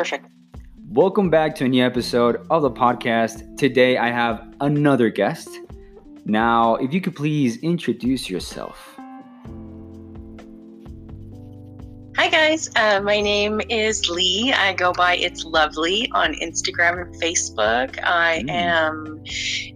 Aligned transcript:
Perfect. 0.00 0.24
Welcome 0.88 1.28
back 1.28 1.54
to 1.56 1.66
a 1.66 1.68
new 1.68 1.84
episode 1.84 2.36
of 2.48 2.62
the 2.62 2.70
podcast. 2.70 3.58
Today 3.58 3.98
I 3.98 4.10
have 4.10 4.54
another 4.62 5.10
guest. 5.10 5.50
Now, 6.24 6.76
if 6.76 6.94
you 6.94 7.02
could 7.02 7.14
please 7.14 7.58
introduce 7.58 8.30
yourself. 8.30 8.96
Hi, 12.16 12.28
guys. 12.30 12.70
Uh, 12.76 13.02
my 13.02 13.20
name 13.20 13.60
is 13.68 14.08
Leigh. 14.08 14.54
I 14.54 14.72
go 14.72 14.94
by 14.94 15.16
It's 15.16 15.44
Love 15.44 15.76
Leigh 15.76 16.08
on 16.12 16.32
Instagram 16.36 17.02
and 17.02 17.14
Facebook. 17.20 18.02
I 18.02 18.42
Mm. 18.46 18.50
am 18.50 19.24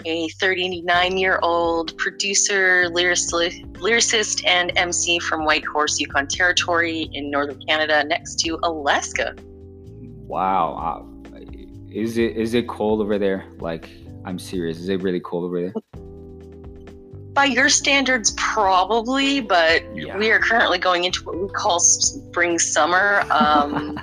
a 0.07 0.29
39 0.41 1.19
year 1.19 1.39
old 1.43 1.97
producer, 1.99 2.87
lyricist, 2.89 3.63
lyricist, 3.75 4.43
and 4.47 4.73
MC 4.77 5.19
from 5.19 5.45
Whitehorse, 5.45 6.01
Yukon 6.01 6.29
Territory 6.29 7.11
in 7.13 7.31
northern 7.31 7.61
Canada, 7.69 8.03
next 8.05 8.37
to 8.41 8.59
Alaska. 8.63 9.35
Wow. 10.35 11.05
Uh, 11.33 11.39
is 11.93 12.19
it 12.19 12.37
is 12.37 12.55
it 12.55 12.67
cold 12.67 13.01
over 13.01 13.19
there? 13.19 13.45
Like, 13.61 13.89
I'm 14.25 14.37
serious. 14.37 14.79
Is 14.79 14.89
it 14.89 15.01
really 15.01 15.21
cold 15.21 15.45
over 15.45 15.61
there? 15.61 15.73
By 17.35 17.45
your 17.45 17.69
standards, 17.69 18.35
probably, 18.37 19.41
but 19.41 19.85
Yeah. 19.95 20.19
we 20.19 20.33
are 20.33 20.41
currently 20.41 20.79
going 20.79 21.05
into 21.05 21.23
what 21.23 21.41
we 21.41 21.49
call 21.51 21.79
spring 21.79 22.59
summer. 22.59 23.25
Um, 23.31 23.97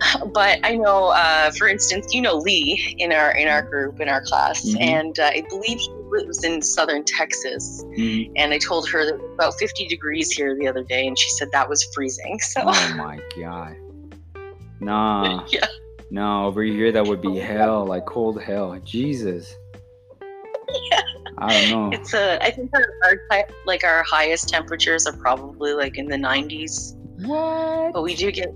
but 0.34 0.58
I 0.62 0.76
know, 0.76 1.06
uh, 1.08 1.52
for 1.52 1.68
instance, 1.68 2.12
you 2.12 2.20
know 2.20 2.34
Lee 2.36 2.94
in 2.98 3.10
our 3.10 3.30
in 3.30 3.48
our 3.48 3.62
group 3.62 4.00
in 4.02 4.10
our 4.10 4.20
class, 4.20 4.62
Mhm. 4.62 4.80
and 4.82 5.18
uh, 5.18 5.30
I 5.36 5.42
believe 5.48 5.78
he 5.78 5.90
lives 6.10 6.44
in 6.44 6.60
southern 6.60 7.02
Texas. 7.04 7.82
Mhm. 7.96 8.30
And 8.36 8.52
I 8.52 8.58
told 8.58 8.86
her 8.90 9.06
that 9.06 9.14
it 9.14 9.22
was 9.22 9.32
about 9.32 9.54
50 9.58 9.86
degrees 9.88 10.30
here 10.30 10.54
the 10.54 10.68
other 10.68 10.82
day, 10.84 11.06
and 11.06 11.18
she 11.18 11.30
said 11.30 11.48
that 11.52 11.66
was 11.66 11.82
freezing. 11.94 12.38
So 12.40 12.60
Oh 12.66 12.94
my 12.98 13.18
god. 13.40 13.74
Nah. 14.80 15.44
yeah, 15.50 15.66
No, 16.10 16.46
over 16.46 16.62
here 16.62 16.92
that 16.92 17.06
would 17.06 17.20
be 17.20 17.36
hell, 17.36 17.84
like 17.86 18.06
cold 18.06 18.40
hell. 18.42 18.78
Jesus. 18.84 19.54
Yeah. 20.90 21.00
I 21.38 21.60
don't 21.70 21.70
know. 21.90 21.96
it's 21.96 22.12
a. 22.14 22.42
I 22.44 22.50
think 22.50 22.70
our, 22.74 22.86
our 23.04 23.44
like 23.66 23.84
our 23.84 24.02
highest 24.02 24.48
temperatures 24.48 25.06
are 25.06 25.16
probably 25.16 25.72
like 25.72 25.96
in 25.96 26.06
the 26.06 26.16
90s, 26.16 26.94
What? 27.24 27.92
but 27.94 28.02
we 28.02 28.14
do 28.16 28.30
get 28.32 28.48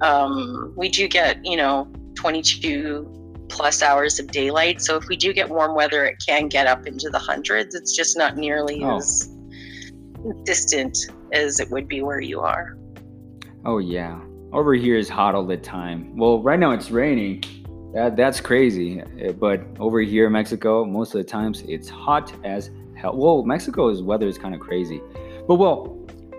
um 0.00 0.72
we 0.76 0.88
do 0.88 1.06
get 1.08 1.38
you 1.44 1.56
know 1.56 1.86
22 2.16 3.46
plus 3.48 3.80
hours 3.82 4.18
of 4.18 4.26
daylight. 4.28 4.80
So 4.82 4.96
if 4.96 5.06
we 5.08 5.16
do 5.16 5.32
get 5.32 5.48
warm 5.48 5.74
weather, 5.74 6.04
it 6.04 6.16
can 6.26 6.48
get 6.48 6.66
up 6.66 6.86
into 6.86 7.10
the 7.10 7.18
hundreds. 7.18 7.74
It's 7.74 7.94
just 7.96 8.16
not 8.18 8.36
nearly 8.36 8.82
Oh. 8.84 8.96
as 8.98 9.28
distant 10.44 10.98
as 11.32 11.60
it 11.60 11.70
would 11.70 11.88
be 11.88 12.02
where 12.02 12.20
you 12.20 12.40
are. 12.40 12.76
Oh 13.64 13.78
yeah. 13.78 14.20
Over 14.52 14.74
here 14.74 14.96
is 14.96 15.08
hot 15.08 15.34
all 15.34 15.44
the 15.46 15.56
time. 15.56 16.16
Well, 16.16 16.42
right 16.42 16.58
now 16.58 16.72
it's 16.72 16.90
raining. 16.90 17.44
That 17.94 18.16
that's 18.16 18.40
crazy. 18.40 19.00
Uh, 19.02 19.32
But 19.32 19.60
over 19.78 20.00
here 20.00 20.26
in 20.26 20.32
Mexico, 20.32 20.84
most 20.84 21.14
of 21.14 21.18
the 21.18 21.24
times 21.24 21.62
it's 21.68 21.88
hot 21.88 22.32
as 22.44 22.70
hell. 22.96 23.16
Well, 23.16 23.44
Mexico's 23.44 24.02
weather 24.02 24.26
is 24.26 24.38
kind 24.38 24.54
of 24.54 24.60
crazy. 24.60 25.00
But 25.46 25.56
well, 25.56 25.96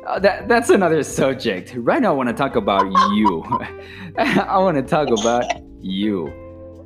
uh, 0.08 0.20
that 0.20 0.48
that's 0.50 0.70
another 0.70 1.04
subject. 1.22 1.74
Right 1.78 2.02
now 2.02 2.12
I 2.12 2.16
want 2.16 2.28
to 2.30 2.36
talk 2.36 2.56
about 2.56 2.84
you. 3.16 3.44
I 4.18 4.58
want 4.58 4.76
to 4.78 4.84
talk 4.84 5.08
about 5.10 5.46
you 5.80 6.28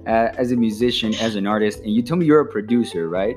uh, 0.08 0.30
as 0.38 0.52
a 0.52 0.56
musician, 0.56 1.16
as 1.16 1.36
an 1.36 1.48
artist, 1.48 1.80
and 1.80 1.92
you 1.94 2.04
told 2.04 2.20
me 2.20 2.28
you're 2.28 2.42
a 2.42 2.46
producer, 2.46 3.10
right? 3.10 3.36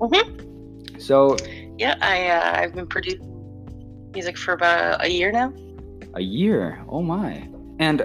Mhm. 0.00 1.00
So 1.00 1.36
Yeah, 1.78 1.96
I 2.00 2.28
uh, 2.28 2.60
I've 2.62 2.74
been 2.74 2.86
producing 2.86 3.27
music 4.18 4.36
for 4.36 4.52
about 4.52 5.04
a 5.06 5.08
year 5.18 5.30
now. 5.30 5.48
A 6.14 6.20
year. 6.38 6.64
Oh 6.88 7.02
my. 7.16 7.32
And 7.78 7.98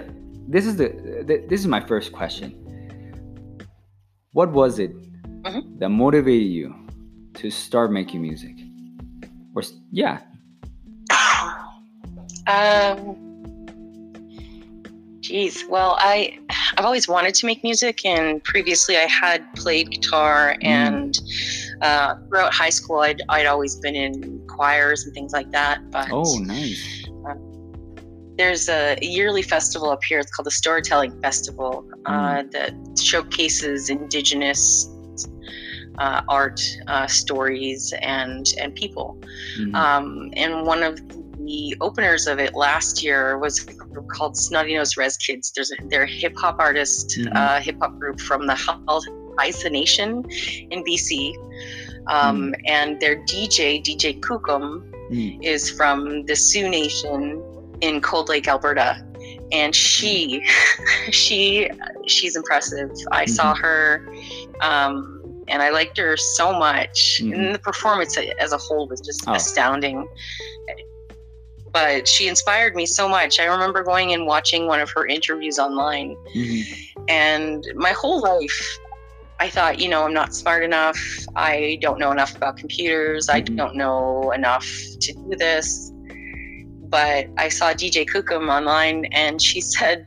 this 0.54 0.64
is 0.70 0.74
the 0.82 0.88
th- 1.28 1.44
this 1.50 1.58
is 1.64 1.68
my 1.76 1.82
first 1.90 2.08
question. 2.18 2.48
What 4.38 4.48
was 4.60 4.72
it 4.84 4.92
Mhm. 5.46 5.62
that 5.80 5.90
motivated 6.04 6.50
you 6.58 6.68
to 7.40 7.46
start 7.50 7.88
making 7.98 8.20
music? 8.30 8.54
Or 9.56 9.62
yeah. 10.02 10.16
Um, 12.54 12.96
geez, 15.26 15.54
well, 15.74 15.92
I 16.12 16.38
I've 16.76 16.84
always 16.90 17.06
wanted 17.14 17.34
to 17.40 17.46
make 17.50 17.60
music, 17.70 17.96
and 18.04 18.26
previously 18.52 18.94
I 19.06 19.08
had 19.22 19.40
played 19.62 19.86
guitar, 19.96 20.56
and 20.60 21.12
uh, 21.86 22.08
throughout 22.28 22.52
high 22.62 22.74
school 22.78 22.98
I'd 23.08 23.20
I'd 23.34 23.46
always 23.52 23.74
been 23.84 23.96
in 24.06 24.12
choirs 24.54 25.04
and 25.04 25.12
things 25.14 25.32
like 25.32 25.50
that. 25.52 25.90
But 25.90 26.08
Oh, 26.12 26.38
nice. 26.38 27.04
there's 28.36 28.68
a 28.68 28.96
yearly 29.00 29.42
festival 29.42 29.90
up 29.90 30.02
here. 30.02 30.18
It's 30.18 30.30
called 30.32 30.46
the 30.46 30.50
Storytelling 30.50 31.20
Festival 31.22 31.88
uh, 32.06 32.42
that 32.52 32.72
showcases 33.00 33.90
Indigenous 33.90 34.88
uh, 35.98 36.22
art, 36.28 36.60
uh, 36.88 37.06
stories, 37.06 37.94
and 38.02 38.52
and 38.60 38.74
people. 38.74 39.16
Mhm. 39.60 39.74
Um, 39.76 40.30
and 40.34 40.66
one 40.66 40.82
of 40.82 40.98
the 41.44 41.76
openers 41.80 42.26
of 42.26 42.40
it 42.40 42.54
last 42.54 43.02
year 43.04 43.38
was 43.38 43.64
a 43.68 43.72
group 43.74 44.08
called 44.08 44.36
Snotty 44.36 44.74
Nose 44.74 44.96
Rez 44.96 45.16
Kids. 45.16 45.52
There's 45.54 45.70
a, 45.70 45.76
they're 45.88 46.02
a 46.02 46.10
hip 46.10 46.34
hop 46.36 46.56
artist, 46.58 47.16
uh, 47.32 47.60
hip 47.60 47.76
hop 47.80 47.96
group 48.00 48.18
from 48.20 48.46
the 48.48 48.54
Haisla 48.54 49.70
Nation 49.70 50.24
in 50.72 50.82
BC. 50.84 51.34
Um, 52.06 52.54
And 52.66 53.00
their 53.00 53.16
DJ, 53.16 53.80
DJ 53.82 54.20
Kookum, 54.20 54.90
Mm. 55.10 55.42
is 55.42 55.68
from 55.70 56.24
the 56.26 56.34
Sioux 56.34 56.68
Nation 56.68 57.42
in 57.82 58.00
Cold 58.00 58.28
Lake, 58.30 58.48
Alberta. 58.48 59.04
And 59.52 59.74
she, 59.74 60.42
she, 61.10 61.70
she's 62.06 62.36
impressive. 62.36 62.90
I 63.12 63.26
saw 63.26 63.54
her, 63.54 64.06
um, 64.62 65.20
and 65.48 65.62
I 65.62 65.68
liked 65.70 65.98
her 65.98 66.16
so 66.16 66.52
much. 66.52 67.20
Mhm. 67.22 67.34
And 67.34 67.54
the 67.54 67.58
performance 67.58 68.16
as 68.38 68.52
a 68.52 68.58
whole 68.58 68.88
was 68.88 69.00
just 69.02 69.24
Oh. 69.26 69.34
astounding. 69.34 70.08
But 71.72 72.06
she 72.08 72.28
inspired 72.28 72.74
me 72.76 72.86
so 72.86 73.08
much. 73.08 73.40
I 73.40 73.44
remember 73.46 73.82
going 73.82 74.12
and 74.14 74.26
watching 74.26 74.66
one 74.66 74.80
of 74.80 74.90
her 74.90 75.06
interviews 75.06 75.58
online, 75.58 76.16
Mhm. 76.34 76.62
and 77.08 77.66
my 77.74 77.90
whole 77.90 78.20
life, 78.20 78.78
I 79.44 79.50
thought, 79.50 79.78
you 79.78 79.90
know, 79.90 80.04
I'm 80.04 80.14
not 80.14 80.34
smart 80.34 80.64
enough. 80.64 80.98
I 81.36 81.78
don't 81.82 81.98
know 81.98 82.10
enough 82.12 82.34
about 82.34 82.56
computers. 82.56 83.28
I 83.28 83.42
Mhm. 83.42 83.56
don't 83.58 83.76
know 83.76 84.30
enough 84.30 84.66
to 85.02 85.12
do 85.12 85.36
this. 85.36 85.92
But 86.88 87.26
I 87.36 87.50
saw 87.50 87.74
DJ 87.74 88.06
Kookum 88.06 88.48
online 88.48 89.04
and 89.12 89.42
she 89.42 89.60
said 89.60 90.06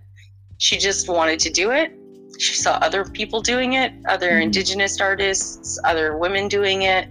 she 0.58 0.80
just 0.80 1.08
wanted 1.08 1.40
to 1.42 1.52
do 1.52 1.70
it. 1.70 1.92
She 2.40 2.56
saw 2.56 2.80
other 2.88 3.06
people 3.06 3.40
doing 3.40 3.74
it, 3.74 3.94
other 4.10 4.32
Mhm. 4.32 4.46
indigenous 4.46 5.00
artists, 5.00 5.80
other 5.84 6.18
women 6.18 6.48
doing 6.48 6.82
it. 6.82 7.08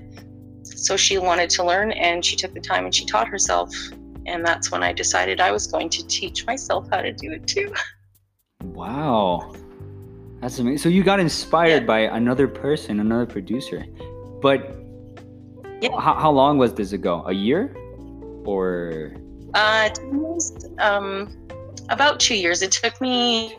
So 0.64 0.96
she 0.96 1.18
wanted 1.18 1.48
to 1.50 1.62
learn 1.62 1.92
and 1.92 2.24
she 2.24 2.34
took 2.34 2.52
the 2.54 2.60
time 2.60 2.86
and 2.86 2.92
she 2.92 3.04
taught 3.06 3.28
herself. 3.28 3.72
And 4.26 4.44
that's 4.44 4.72
when 4.72 4.82
I 4.82 4.92
decided 4.92 5.40
I 5.40 5.52
was 5.52 5.68
going 5.68 5.90
to 5.90 6.04
teach 6.08 6.44
myself 6.44 6.88
how 6.90 7.02
to 7.02 7.12
do 7.12 7.30
it 7.30 7.46
too. 7.46 7.72
Wow. 8.64 9.52
That's 10.40 10.58
amazing. 10.58 10.78
So 10.78 10.88
you 10.88 11.02
got 11.02 11.18
inspired 11.20 11.82
Yeah. 11.82 11.86
by 11.86 12.00
another 12.00 12.46
person, 12.48 13.00
another 13.00 13.26
producer. 13.26 13.84
But 14.42 14.76
Yeah. 15.80 15.98
how, 15.98 16.14
how 16.14 16.30
long 16.30 16.58
was 16.58 16.74
this 16.74 16.92
ago? 16.92 17.24
A 17.26 17.32
year? 17.32 17.74
Or 18.44 19.12
Uh, 19.54 19.88
was, 20.12 20.68
um, 20.78 21.28
about 21.88 22.20
two 22.20 22.34
years. 22.36 22.62
It 22.62 22.70
took 22.72 23.00
me 23.00 23.54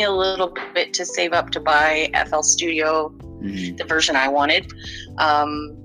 a 0.00 0.10
little 0.10 0.52
bit 0.74 0.92
to 0.94 1.04
save 1.04 1.32
up 1.32 1.50
to 1.50 1.60
buy 1.60 2.08
FL 2.14 2.42
Studio, 2.42 3.12
Mhm. 3.42 3.76
the 3.78 3.84
version 3.84 4.16
I 4.16 4.28
wanted. 4.28 4.72
Um, 5.18 5.76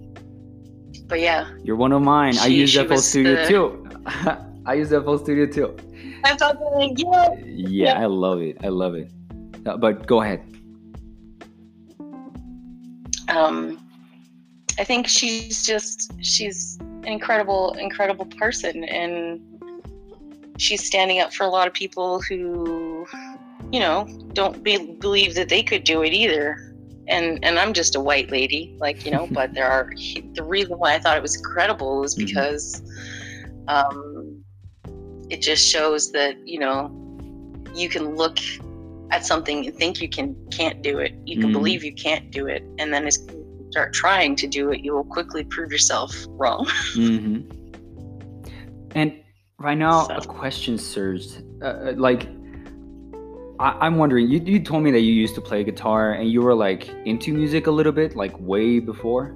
but 1.07 1.19
yeah, 1.19 1.47
You're 1.63 1.75
one 1.75 1.91
of 1.91 2.01
mine. 2.01 2.35
I 2.39 2.47
use 2.47 2.75
FL 2.77 2.97
Studio 2.97 3.35
the- 3.35 3.47
too. 3.47 3.87
I 4.65 4.73
use 4.75 4.91
FL 4.91 5.17
Studio 5.17 5.45
too. 5.45 5.75
I 6.23 6.35
thought, 6.35 6.57
Yeah, 6.97 7.29
Yeah. 7.45 7.99
I 8.01 8.05
love 8.05 8.41
it. 8.41 8.57
I 8.63 8.69
love 8.69 8.95
it. 8.95 9.09
Uh, 9.65 9.77
but 9.77 10.05
go 10.05 10.21
ahead. 10.21 10.41
um, 13.29 13.79
I 14.77 14.83
think 14.83 15.07
she's 15.07 15.65
just 15.65 16.11
she's 16.21 16.77
an 16.81 17.05
incredible, 17.05 17.73
incredible 17.73 18.25
person, 18.25 18.83
and 18.83 19.39
she's 20.57 20.85
standing 20.85 21.19
up 21.19 21.33
for 21.33 21.43
a 21.43 21.49
lot 21.49 21.67
of 21.67 21.73
people 21.73 22.21
who, 22.21 23.07
you 23.71 23.79
know, 23.79 24.07
don't 24.33 24.63
be, 24.63 24.77
believe 24.99 25.35
that 25.35 25.49
they 25.49 25.63
could 25.63 25.83
do 25.83 26.03
it 26.03 26.13
either. 26.13 26.57
And 27.07 27.39
and 27.43 27.59
I'm 27.59 27.73
just 27.73 27.95
a 27.95 27.99
white 27.99 28.31
lady, 28.31 28.75
like 28.79 29.05
you 29.05 29.11
know. 29.11 29.27
but 29.31 29.53
there 29.53 29.69
are 29.69 29.89
the 30.33 30.43
reason 30.43 30.77
why 30.77 30.95
I 30.95 30.99
thought 30.99 31.17
it 31.17 31.21
was 31.21 31.35
incredible 31.35 31.99
was 31.99 32.15
Mhm. 32.15 32.27
because 32.27 32.81
um, 33.67 34.43
it 35.29 35.41
just 35.41 35.67
shows 35.67 36.11
that 36.11 36.35
you 36.47 36.59
know 36.59 36.91
you 37.75 37.89
can 37.89 38.15
look 38.15 38.37
at 39.11 39.25
something 39.25 39.65
and 39.65 39.75
think 39.75 40.01
you 40.01 40.09
can 40.09 40.35
can't 40.51 40.81
do 40.81 40.99
it. 40.99 41.13
You 41.25 41.39
can 41.39 41.49
Mhm. 41.49 41.53
believe 41.53 41.83
you 41.83 41.93
can't 41.93 42.31
do 42.31 42.47
it, 42.47 42.63
and 42.79 42.93
then 42.93 43.05
as 43.07 43.17
you 43.29 43.45
start 43.71 43.93
trying 43.93 44.35
to 44.37 44.47
do 44.47 44.71
it, 44.71 44.81
you 44.83 44.93
will 44.93 45.03
quickly 45.03 45.43
prove 45.43 45.71
yourself 45.71 46.13
wrong. 46.37 46.65
hmm 46.93 47.39
And 48.95 49.19
right 49.59 49.77
now 49.77 50.07
So. 50.07 50.15
a 50.15 50.21
question 50.21 50.77
surged 50.77 51.43
uh, 51.61 51.65
uh, 51.65 51.93
like 51.97 52.27
I, 53.59 53.77
i'm 53.85 53.95
wondering 53.97 54.29
you, 54.29 54.39
you 54.45 54.59
told 54.59 54.83
me 54.83 54.91
that 54.91 54.99
you 54.99 55.13
used 55.13 55.35
to 55.35 55.41
play 55.41 55.63
guitar 55.63 56.11
and 56.11 56.29
you 56.29 56.41
were 56.41 56.53
like 56.55 56.89
into 57.05 57.33
music 57.33 57.67
a 57.67 57.71
little 57.71 57.91
bit 57.93 58.15
like 58.15 58.33
way 58.39 58.79
before 58.79 59.33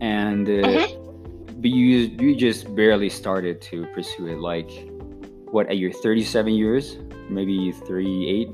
and 0.00 0.48
uh, 0.48 0.52
Mhm. 0.52 1.60
but 1.60 1.70
you 1.70 1.96
you 2.22 2.36
just 2.36 2.74
barely 2.74 3.08
started 3.08 3.60
to 3.62 3.86
pursue 3.94 4.26
it 4.28 4.38
like 4.38 4.70
what 5.50 5.68
at 5.68 5.78
your 5.78 5.92
37 5.92 6.52
years 6.54 6.96
maybe 7.30 7.72
38 7.72 8.48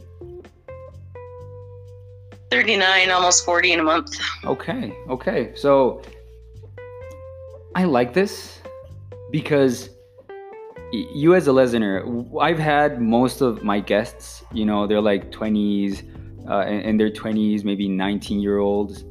39, 2.49 3.11
almost 3.11 3.44
40 3.44 3.73
in 3.73 3.81
a 3.81 3.82
month. 3.82 4.19
Okay, 4.44 4.96
okay. 5.08 5.52
So 5.56 6.00
I 7.75 7.84
like 7.84 8.14
this 8.14 8.61
because 9.32 9.90
you 10.93 11.34
as 11.34 11.49
a 11.49 11.52
listener, 11.52 12.05
I've 12.40 12.58
had 12.58 13.02
most 13.02 13.40
of 13.40 13.64
my 13.64 13.81
guests, 13.81 14.44
you 14.52 14.64
know, 14.64 14.87
they're 14.87 15.00
like 15.00 15.32
20s, 15.32 16.05
uh, 16.49 16.64
in, 16.67 16.96
their 16.96 17.11
20s, 17.11 17.64
maybe 17.64 17.88
19 17.88 18.40
year 18.40 18.58
olds, 18.58 19.02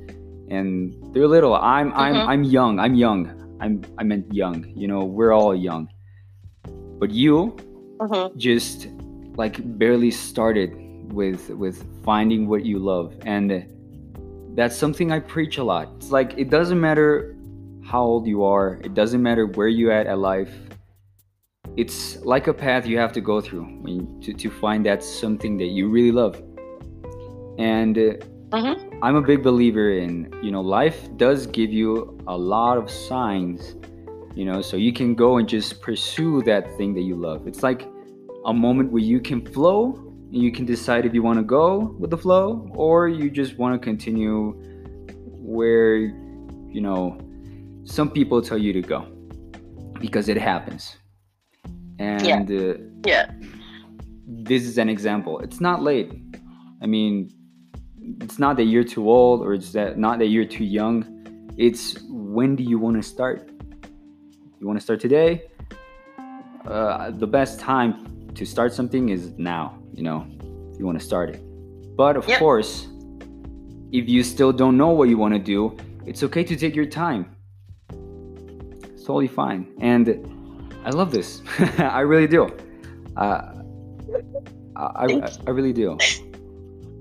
and 0.50 0.96
they're 1.14 1.28
little. 1.28 1.54
I'm, 1.56 1.92
I'm, 1.94 2.16
Mhm. 2.16 2.28
I'm 2.28 2.44
young. 2.46 2.80
I'm 2.80 2.96
young. 2.96 3.58
I'm, 3.60 3.84
I 3.98 4.04
meant 4.04 4.34
young. 4.34 4.66
You 4.76 4.88
know, 4.88 5.04
we're 5.04 5.34
all 5.34 5.54
young. 5.54 5.90
But 7.00 7.12
you 7.12 7.56
Mhm. 8.00 8.38
just 8.38 8.88
like 9.38 9.78
barely 9.78 10.12
started 10.12 10.74
with 11.12 11.50
with 11.50 11.86
finding 12.04 12.48
what 12.48 12.66
you 12.66 12.80
love. 12.80 13.16
And 13.26 13.66
that's 14.56 14.76
something 14.76 15.12
i 15.12 15.20
preach 15.20 15.58
a 15.58 15.64
lot. 15.64 15.90
It's 15.98 16.12
like 16.12 16.34
it 16.38 16.50
doesn't 16.50 16.80
matter 16.80 17.36
how 17.84 18.04
old 18.04 18.26
you 18.26 18.44
are. 18.44 18.80
It 18.84 18.94
doesn't 18.94 19.22
matter 19.22 19.46
where 19.46 19.68
you 19.68 19.92
at 19.92 20.08
at 20.08 20.18
life. 20.18 20.54
It's 21.78 22.18
like 22.24 22.48
a 22.48 22.54
path 22.54 22.88
you 22.88 22.98
have 22.98 23.12
to 23.14 23.22
go 23.22 23.42
through 23.42 23.68
you, 23.86 24.20
to, 24.24 24.34
to 24.34 24.50
find 24.50 24.86
that 24.86 25.04
something 25.04 25.58
that 25.58 25.68
you 25.68 25.90
really 25.90 26.12
love. 26.12 26.42
And 27.58 27.96
Mhm. 28.52 29.00
i'm 29.02 29.16
a 29.16 29.22
big 29.22 29.42
believer 29.44 29.90
in 29.98 30.32
you 30.42 30.52
know 30.52 30.62
life 30.62 31.10
does 31.18 31.48
give 31.48 31.74
you 31.74 32.18
a 32.28 32.38
lot 32.38 32.78
of 32.78 32.90
signs 32.90 33.76
you 34.36 34.46
know 34.46 34.62
so 34.62 34.78
you 34.78 34.94
can 34.94 35.16
go 35.16 35.38
and 35.38 35.50
just 35.50 35.82
pursue 35.82 36.42
that 36.44 36.64
thing 36.78 36.94
that 36.94 37.02
you 37.02 37.16
love. 37.16 37.48
It's 37.48 37.64
like 37.64 37.88
a 38.46 38.54
moment 38.54 38.92
where 38.92 39.02
you 39.02 39.20
can 39.20 39.46
flow 39.46 39.96
and 40.32 40.42
you 40.42 40.52
can 40.52 40.66
decide 40.66 41.06
if 41.06 41.14
you 41.14 41.24
want 41.24 41.38
to 41.40 41.44
go 41.44 41.96
with 42.00 42.12
the 42.12 42.18
flow 42.18 42.70
or 42.76 43.08
you 43.08 43.30
just 43.30 43.58
want 43.58 43.74
to 43.74 43.84
continue 43.84 44.54
where 45.42 45.98
you 45.98 46.82
know 46.82 47.18
some 47.84 48.10
people 48.10 48.42
tell 48.42 48.58
you 48.58 48.74
to 48.74 48.82
go 48.82 49.08
because 50.00 50.30
it 50.30 50.38
happens. 50.38 50.98
And 52.00 52.50
uh, 52.52 52.78
Yeah. 53.06 53.32
this 54.28 54.64
is 54.64 54.78
an 54.78 54.90
example. 54.90 55.40
It's 55.40 55.62
not 55.62 55.82
late. 55.82 56.12
I 56.82 56.86
mean 56.86 57.32
it's 58.22 58.38
not 58.38 58.56
that 58.58 58.66
you're 58.66 58.84
too 58.84 59.10
old 59.10 59.42
or 59.42 59.54
it's 59.56 59.72
that 59.72 59.98
not 59.98 60.20
that 60.20 60.28
you're 60.28 60.46
too 60.46 60.66
young. 60.66 60.96
It's 61.58 61.96
when 62.10 62.56
do 62.56 62.64
you 62.64 62.78
want 62.78 62.98
to 62.98 63.04
start? 63.04 63.50
You 64.60 64.68
want 64.68 64.78
to 64.78 64.84
start 64.84 65.00
today? 65.00 65.44
Uh, 66.66 67.12
the 67.12 67.28
best 67.28 67.60
time 67.60 68.15
to 68.36 68.46
start 68.46 68.74
something 68.74 69.10
is 69.10 69.32
now 69.38 69.78
you 69.94 70.04
know 70.04 70.26
you 70.78 70.86
want 70.86 71.00
to 71.00 71.06
start 71.06 71.30
it. 71.30 71.42
But 71.96 72.18
of 72.18 72.28
Yep. 72.28 72.40
course 72.40 72.88
if 73.92 74.10
you 74.10 74.24
still 74.24 74.52
don't 74.52 74.78
know 74.78 74.90
what 74.90 75.08
you 75.10 75.18
want 75.18 75.34
to 75.34 75.40
do 75.40 75.76
it's 76.06 76.22
okay 76.24 76.44
to 76.44 76.56
take 76.56 76.76
your 76.76 76.86
time. 76.86 77.36
It's 77.90 79.04
totally 79.04 79.28
fine. 79.28 79.74
And 79.80 80.08
i 80.86 80.90
love 80.92 81.12
this. 81.12 81.42
I 81.80 82.02
really 82.02 82.28
do. 82.28 82.56
Uh, 83.18 83.54
I, 84.76 85.06
I, 85.06 85.32
I 85.48 85.50
really 85.50 85.74
do. 85.74 85.98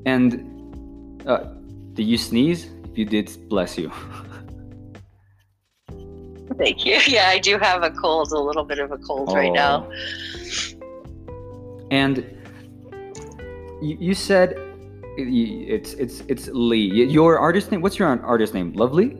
And 0.07 1.23
uh, 1.27 1.45
did 1.93 2.05
you 2.05 2.17
sneeze? 2.17 2.71
If 2.91 2.97
you 2.99 3.05
did 3.05 3.49
bless 3.49 3.77
you. 3.77 3.93
Thank 6.57 6.87
you. 6.87 6.99
Yeah, 7.07 7.29
I 7.29 7.39
do 7.39 7.59
have 7.59 7.83
a 7.83 7.91
cold, 7.91 8.33
a 8.33 8.39
little 8.39 8.65
bit 8.65 8.79
of 8.79 8.91
a 8.93 8.99
cold 8.99 9.33
right 9.35 9.53
now. 9.53 9.91
And 11.95 12.17
you, 13.81 13.97
you 14.01 14.15
said 14.15 14.49
it's 15.17 15.93
it's 15.95 16.23
it's 16.27 16.49
Leigh. 16.49 17.07
Your 17.19 17.39
artist 17.39 17.71
name? 17.71 17.83
What's 17.83 17.99
your 18.01 18.09
artist 18.09 18.53
name? 18.53 18.73
Love 18.73 18.95
Leigh. 18.95 19.17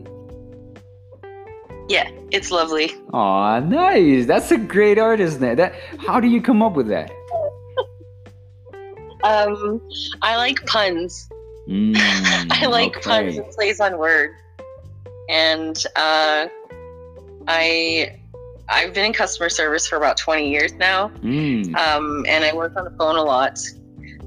Yeah, 1.87 2.09
it's 2.31 2.51
lovely. 2.51 2.91
Aw, 3.13 3.59
nice. 3.59 4.25
That's 4.25 4.51
a 4.51 4.57
great 4.57 4.97
artist 4.99 5.39
name. 5.39 5.55
That. 5.55 5.73
How 6.05 6.19
do 6.19 6.27
you 6.27 6.41
come 6.41 6.61
up 6.61 6.73
with 6.75 6.87
that? 6.89 7.11
Um, 9.23 9.81
I 10.21 10.35
like 10.37 10.63
puns. 10.67 11.27
Mm, 11.67 11.95
I 12.51 12.67
like 12.67 12.93
puns 13.01 13.29
okay. 13.29 13.37
and 13.37 13.51
plays 13.53 13.79
on 13.79 13.97
words. 13.97 14.35
And 15.29 15.83
uh, 15.95 16.47
I 17.47 18.19
I've 18.69 18.93
been 18.93 19.05
in 19.05 19.13
customer 19.13 19.49
service 19.49 19.87
for 19.87 19.95
about 19.95 20.17
20 20.17 20.49
years 20.49 20.73
now. 20.73 21.09
Mm, 21.21 21.75
um, 21.75 22.25
and 22.27 22.43
I 22.43 22.53
work 22.53 22.73
on 22.75 22.85
the 22.85 22.91
phone 22.91 23.15
a 23.15 23.23
lot. 23.23 23.59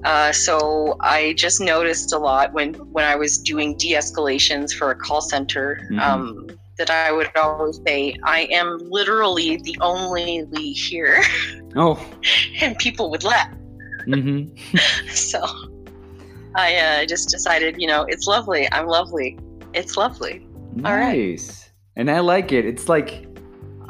Uh, 0.05 0.31
so 0.31 0.97
I 1.01 1.33
just 1.33 1.61
noticed 1.61 2.13
a 2.13 2.19
lot 2.19 2.53
when 2.53 2.75
when 2.93 3.05
I 3.05 3.17
was 3.17 3.37
doing 3.37 3.77
de-escalations 3.77 4.73
for 4.73 4.91
a 4.91 4.95
call 4.95 5.21
center 5.21 5.81
Mhm. 5.91 6.01
um, 6.01 6.47
that 6.77 6.89
I 6.89 7.11
would 7.11 7.31
always 7.37 7.81
say, 7.85 8.15
"I 8.23 8.43
am 8.53 8.79
literally 8.91 9.57
the 9.57 9.77
only 9.81 10.45
Leigh 10.53 10.73
here," 10.73 11.21
oh. 11.75 11.99
and 12.61 12.79
people 12.79 13.11
would 13.11 13.25
laugh. 13.25 13.53
Mm-hmm. 14.07 14.55
So 15.13 15.45
I 16.55 16.77
uh, 16.77 17.07
just 17.07 17.29
decided, 17.31 17.77
you 17.81 17.89
know, 17.89 18.05
it's 18.09 18.27
lovely. 18.27 18.69
I'm 18.73 18.87
lovely. 18.87 19.37
It's 19.75 19.97
lovely. 19.97 20.47
All 20.85 20.95
right. 20.95 21.31
Nice. 21.31 21.71
And 21.97 22.11
I 22.11 22.21
like 22.21 22.53
it. 22.53 22.65
It's 22.65 22.89
like 22.89 23.27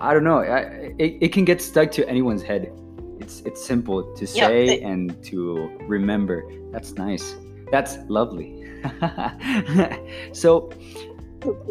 I 0.01 0.15
don't 0.15 0.25
know. 0.25 0.39
I, 0.39 0.59
it, 0.99 1.19
it 1.21 1.33
can 1.33 1.45
get 1.45 1.61
stuck 1.61 1.91
to 1.93 2.09
anyone's 2.09 2.43
head. 2.43 2.73
It's 3.21 3.41
it's 3.41 3.65
simple 3.65 4.15
to 4.15 4.25
Yeah, 4.27 4.47
say 4.47 4.81
and 4.81 5.23
to 5.25 5.71
remember. 5.83 6.45
That's 6.71 6.93
nice. 6.95 7.37
That's 7.71 7.99
lovely. 8.09 8.65
so 10.33 10.71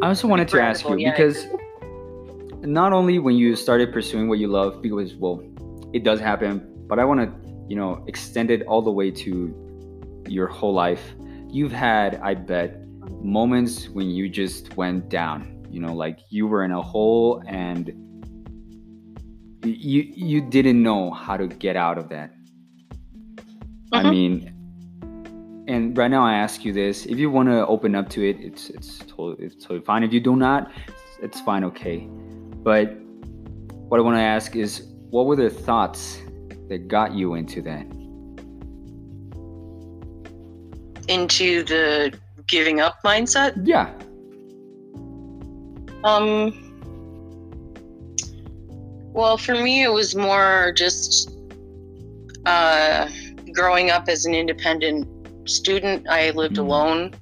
I 0.02 0.08
also 0.08 0.28
wanted 0.28 0.50
to 0.50 0.62
ask 0.62 0.88
you 0.88 0.98
yeah. 0.98 1.12
because 1.12 1.48
not 2.62 2.92
only 2.92 3.20
when 3.20 3.36
you 3.36 3.56
started 3.56 3.94
pursuing 3.94 4.28
what 4.28 4.40
you 4.40 4.48
love, 4.48 4.82
because 4.82 5.16
well, 5.16 5.42
it 5.94 6.04
does 6.04 6.20
happen, 6.20 6.68
but 6.88 7.00
I 7.00 7.06
want 7.06 7.22
to, 7.22 7.50
you 7.70 7.76
know, 7.76 8.04
extend 8.08 8.52
it 8.52 8.64
all 8.64 8.82
the 8.82 8.92
way 8.92 9.10
to 9.12 10.24
your 10.28 10.48
whole 10.48 10.74
life. 10.74 11.16
You've 11.50 11.72
had, 11.72 12.16
I 12.16 12.34
bet, 12.34 12.86
moments 13.24 13.90
when 13.90 14.10
you 14.10 14.28
just 14.28 14.76
went 14.76 15.10
down. 15.10 15.66
You 15.70 15.82
know, 15.82 15.94
like 15.94 16.20
you 16.30 16.48
were 16.48 16.64
in 16.64 16.72
a 16.72 16.82
hole 16.82 17.44
and 17.48 17.92
you 19.64 20.04
you 20.16 20.42
didn't 20.42 20.82
know 20.82 21.12
how 21.12 21.38
to 21.38 21.48
get 21.48 21.76
out 21.76 21.98
of 21.98 22.10
that. 22.10 22.32
I 23.92 24.04
Mhm. 24.04 24.10
mean, 24.10 24.54
and 25.68 25.98
right 25.98 26.12
now 26.12 26.24
I 26.24 26.34
ask 26.34 26.64
you 26.66 26.74
this: 26.74 27.06
if 27.06 27.18
you 27.18 27.32
want 27.32 27.50
to 27.50 27.66
open 27.68 27.96
up 27.96 28.10
to 28.10 28.24
it, 28.28 28.38
it's 28.40 28.70
it's 28.70 29.00
totally 29.00 29.46
it's 29.46 29.56
totally 29.56 29.82
fine. 29.82 30.04
If 30.04 30.14
you 30.14 30.20
do 30.20 30.36
not, 30.36 30.72
it's 31.22 31.40
fine, 31.42 31.64
okay. 31.64 32.08
But 32.64 32.96
what 33.90 34.00
I 34.00 34.04
want 34.04 34.18
to 34.18 34.22
ask 34.22 34.56
is, 34.56 34.84
what 35.10 35.26
were 35.26 35.36
the 35.36 35.50
thoughts 35.50 36.22
that 36.70 36.88
got 36.88 37.14
you 37.14 37.36
into 37.36 37.62
that? 37.62 37.86
Into 41.08 41.64
the 41.64 42.14
giving 42.48 42.82
up 42.82 42.96
mindset. 43.04 43.54
Yeah. 43.64 43.94
Um. 46.04 46.67
Well, 49.18 49.36
for 49.36 49.56
me, 49.56 49.82
it 49.82 49.92
was 49.92 50.14
more 50.16 50.72
just 50.76 51.32
uh, 52.46 53.10
growing 53.52 53.90
up 53.90 54.08
as 54.08 54.26
an 54.28 54.36
independent 54.36 55.08
student. 55.50 56.08
I 56.08 56.30
lived 56.30 56.58
Mm. 56.58 56.66
alone. 56.66 57.14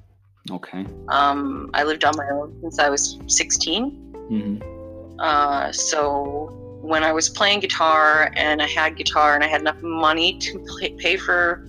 Okay. 0.50 0.84
Um, 1.08 1.70
I 1.72 1.84
lived 1.84 2.04
on 2.04 2.12
my 2.18 2.28
own 2.30 2.54
since 2.60 2.78
I 2.78 2.90
was 2.90 3.18
16. 3.28 4.12
Mm-hmm. 4.30 5.18
Uh, 5.18 5.72
so 5.72 6.50
when 6.82 7.02
I 7.02 7.12
was 7.12 7.30
playing 7.30 7.60
guitar 7.60 8.30
and 8.36 8.60
I 8.60 8.66
had 8.66 8.96
guitar 8.98 9.34
and 9.34 9.42
I 9.42 9.46
had 9.46 9.62
enough 9.62 9.80
money 9.80 10.38
to 10.38 10.58
play, 10.68 10.90
pay 10.98 11.16
for 11.16 11.66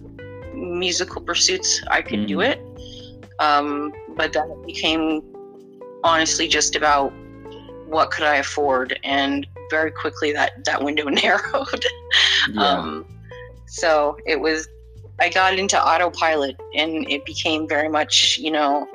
musical 0.53 1.22
pursuits, 1.22 1.81
I 1.89 2.01
could 2.01 2.27
do 2.27 2.39
Mhm. 2.39 2.50
it. 2.51 2.60
Um, 3.39 3.93
but 4.17 4.34
then 4.34 4.51
it 4.51 4.65
became 4.65 5.22
honestly 6.03 6.50
just 6.50 6.75
about 6.75 7.13
what 7.88 8.12
could 8.12 8.25
I 8.25 8.36
afford, 8.36 9.00
and 9.05 9.48
very 9.70 9.92
quickly 9.92 10.32
that 10.34 10.64
that 10.66 10.84
window 10.84 11.06
narrowed. 11.10 11.86
Yeah. 12.52 12.62
Um, 12.64 13.06
so 13.68 14.18
it 14.26 14.40
was, 14.40 14.68
I 15.20 15.30
got 15.30 15.58
into 15.60 15.78
autopilot 15.82 16.56
and 16.76 17.10
it 17.10 17.26
became 17.26 17.68
very 17.68 17.90
much, 17.90 18.38
you 18.38 18.52
know, 18.52 18.88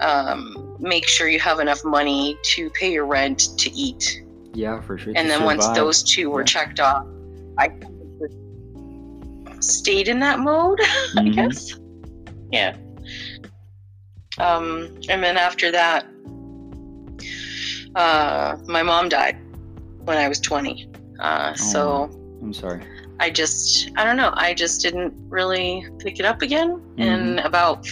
um, 0.00 0.76
make 0.78 1.06
sure 1.08 1.28
you 1.28 1.40
have 1.40 1.58
enough 1.60 1.84
money 1.84 2.36
to 2.54 2.70
pay 2.70 2.92
your 2.92 3.06
rent, 3.06 3.48
to 3.58 3.70
eat, 3.72 4.22
Yeah, 4.54 4.80
for 4.80 4.96
sure. 4.98 5.12
and 5.16 5.28
then 5.28 5.44
once 5.44 5.66
those 5.68 6.02
two 6.02 6.30
were 6.30 6.42
Yeah. 6.42 6.46
checked 6.46 6.80
off, 6.80 7.04
I 7.58 7.70
stayed 9.60 10.06
in 10.08 10.20
that 10.20 10.38
mode. 10.38 10.78
I 11.16 11.22
Mhm. 11.22 11.34
guess. 11.34 11.74
Yeah. 12.52 12.76
Um, 14.38 14.94
and 15.08 15.22
then 15.24 15.36
after 15.36 15.72
that, 15.72 16.06
uh, 17.96 18.56
my 18.68 18.82
mom 18.84 19.08
died 19.08 19.36
when 20.08 20.16
I 20.16 20.26
was 20.26 20.40
20. 20.40 20.90
Uh, 21.20 21.52
so 21.54 22.10
I'm 22.42 22.52
sorry. 22.54 22.82
I 23.20 23.30
just, 23.30 23.90
I 23.96 24.04
don't 24.04 24.16
know, 24.16 24.32
I 24.34 24.54
just 24.54 24.80
didn't 24.80 25.12
really 25.28 25.86
pick 25.98 26.18
it 26.18 26.24
up 26.24 26.40
again. 26.42 26.70
Mm-hmm. 26.78 27.02
And 27.02 27.40
about 27.40 27.86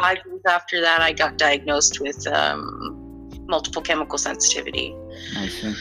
five 0.00 0.18
years 0.26 0.40
after 0.48 0.80
that, 0.80 1.00
I 1.02 1.12
got 1.12 1.36
diagnosed 1.36 2.00
with 2.00 2.26
um, 2.28 3.28
multiple 3.48 3.82
chemical 3.82 4.16
sensitivity. 4.18 4.94
I 5.36 5.48
see. 5.48 5.74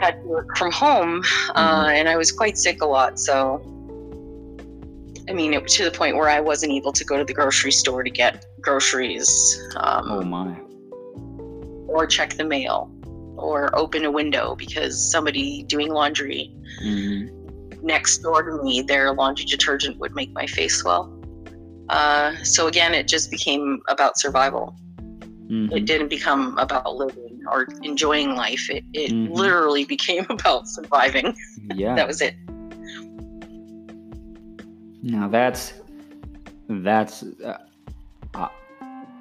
I 0.00 0.04
had 0.04 0.22
to 0.22 0.26
work 0.28 0.56
from 0.56 0.72
home, 0.72 1.22
uh, 1.54 1.84
Mm-hmm. 1.84 1.90
and 1.96 2.08
I 2.08 2.16
was 2.16 2.32
quite 2.32 2.56
sick 2.58 2.82
a 2.82 2.86
lot. 2.86 3.18
So, 3.20 3.60
I 5.28 5.32
mean, 5.34 5.52
it 5.54 5.68
to 5.68 5.84
the 5.84 5.90
point 5.90 6.16
where 6.16 6.30
I 6.30 6.40
wasn't 6.40 6.72
able 6.72 6.92
to 6.92 7.04
go 7.04 7.18
to 7.18 7.24
the 7.24 7.34
grocery 7.34 7.72
store 7.72 8.02
to 8.02 8.10
get 8.10 8.46
groceries, 8.62 9.28
um, 9.76 10.04
Oh 10.10 10.22
my. 10.22 10.56
or 11.88 12.06
check 12.06 12.34
the 12.34 12.44
mail, 12.44 12.90
or 13.38 13.76
open 13.78 14.04
a 14.04 14.10
window 14.10 14.54
because 14.56 15.10
somebody 15.10 15.62
doing 15.64 15.90
laundry 15.92 16.52
Mhm. 16.84 17.30
next 17.82 18.18
door 18.18 18.42
to 18.42 18.62
me, 18.62 18.82
their 18.82 19.12
laundry 19.12 19.44
detergent 19.44 19.98
would 19.98 20.14
make 20.14 20.32
my 20.32 20.46
face 20.46 20.76
swell. 20.76 21.12
Uh, 21.88 22.34
so 22.42 22.66
again, 22.66 22.94
it 22.94 23.08
just 23.08 23.30
became 23.30 23.80
about 23.88 24.18
survival. 24.18 24.74
Mhm. 25.48 25.72
It 25.72 25.86
didn't 25.86 26.08
become 26.10 26.58
about 26.58 26.94
living 26.96 27.40
or 27.50 27.66
enjoying 27.82 28.34
life. 28.36 28.68
It, 28.68 28.84
it 28.92 29.12
Mhm. 29.12 29.30
literally 29.34 29.84
became 29.84 30.26
about 30.30 30.68
surviving. 30.68 31.34
Yeah. 31.74 31.94
That 31.94 32.06
was 32.06 32.20
it. 32.20 32.34
Now 35.02 35.28
that's 35.28 35.72
that's 36.68 37.22
uh, 37.22 37.56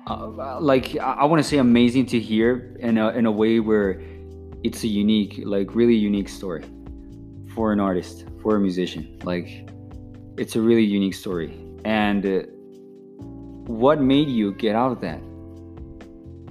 uh, 0.09 0.59
like 0.59 0.95
I, 0.97 1.13
I 1.13 1.25
want 1.25 1.41
to 1.41 1.47
say 1.47 1.57
amazing 1.57 2.05
to 2.07 2.19
hear 2.19 2.75
in 2.79 2.97
a 2.97 3.09
in 3.09 3.25
a 3.25 3.31
way 3.31 3.59
where 3.59 4.01
it's 4.63 4.83
a 4.83 4.87
unique, 4.87 5.41
like 5.43 5.75
really 5.75 5.95
unique 5.95 6.29
story 6.29 6.63
for 7.53 7.73
an 7.73 7.79
artist, 7.79 8.25
for 8.41 8.55
a 8.55 8.59
musician. 8.59 9.19
Like 9.23 9.69
it's 10.37 10.55
a 10.55 10.61
really 10.61 10.83
unique 10.83 11.13
story. 11.13 11.53
And 11.83 12.25
uh, 12.25 12.43
what 13.67 14.01
made 14.01 14.29
you 14.29 14.53
get 14.53 14.75
out 14.75 14.91
of 14.91 15.01
that? 15.01 15.19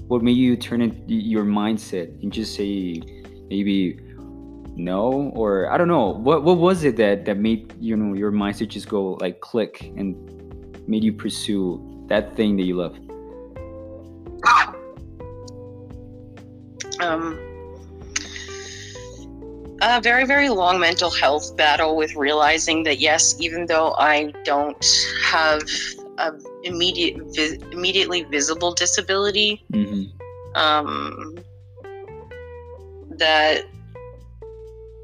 What 0.09 0.23
made 0.23 0.37
you 0.37 0.57
turn 0.57 0.81
your 1.09 1.45
mindset 1.45 2.23
and 2.23 2.33
just 2.33 2.55
say 2.55 3.01
maybe 3.49 4.01
no 4.79 5.33
or 5.35 5.71
i 5.73 5.79
don't 5.79 5.89
know 5.89 6.09
what 6.11 6.45
what 6.45 6.59
was 6.59 6.85
it 6.85 6.97
that 6.97 7.25
that 7.25 7.39
made 7.39 7.73
you 7.81 7.97
know 7.97 8.13
your 8.13 8.31
mindset 8.31 8.69
just 8.69 8.89
go 8.91 9.15
like 9.23 9.41
click 9.41 9.91
and 9.97 10.15
made 10.87 11.03
you 11.03 11.15
pursue 11.15 11.81
that 12.09 12.37
thing 12.37 12.57
that 12.57 12.65
you 12.65 12.77
love 12.77 12.99
Um, 17.07 17.39
a 19.83 20.01
very, 20.01 20.25
very 20.25 20.49
long 20.49 20.81
mental 20.81 21.11
health 21.11 21.57
battle 21.57 21.97
with 21.97 22.15
realizing 22.17 22.83
that 22.85 22.99
yes, 22.99 23.37
even 23.39 23.67
though 23.67 23.95
I 23.99 24.33
don't 24.45 24.85
have 25.23 25.63
a 26.19 26.33
immediate, 26.65 27.17
vi- 27.35 27.59
immediately 27.73 28.23
visible 28.23 28.73
disability, 28.73 29.65
mm-hmm. 29.73 30.59
um, 30.59 31.37
that 33.19 33.65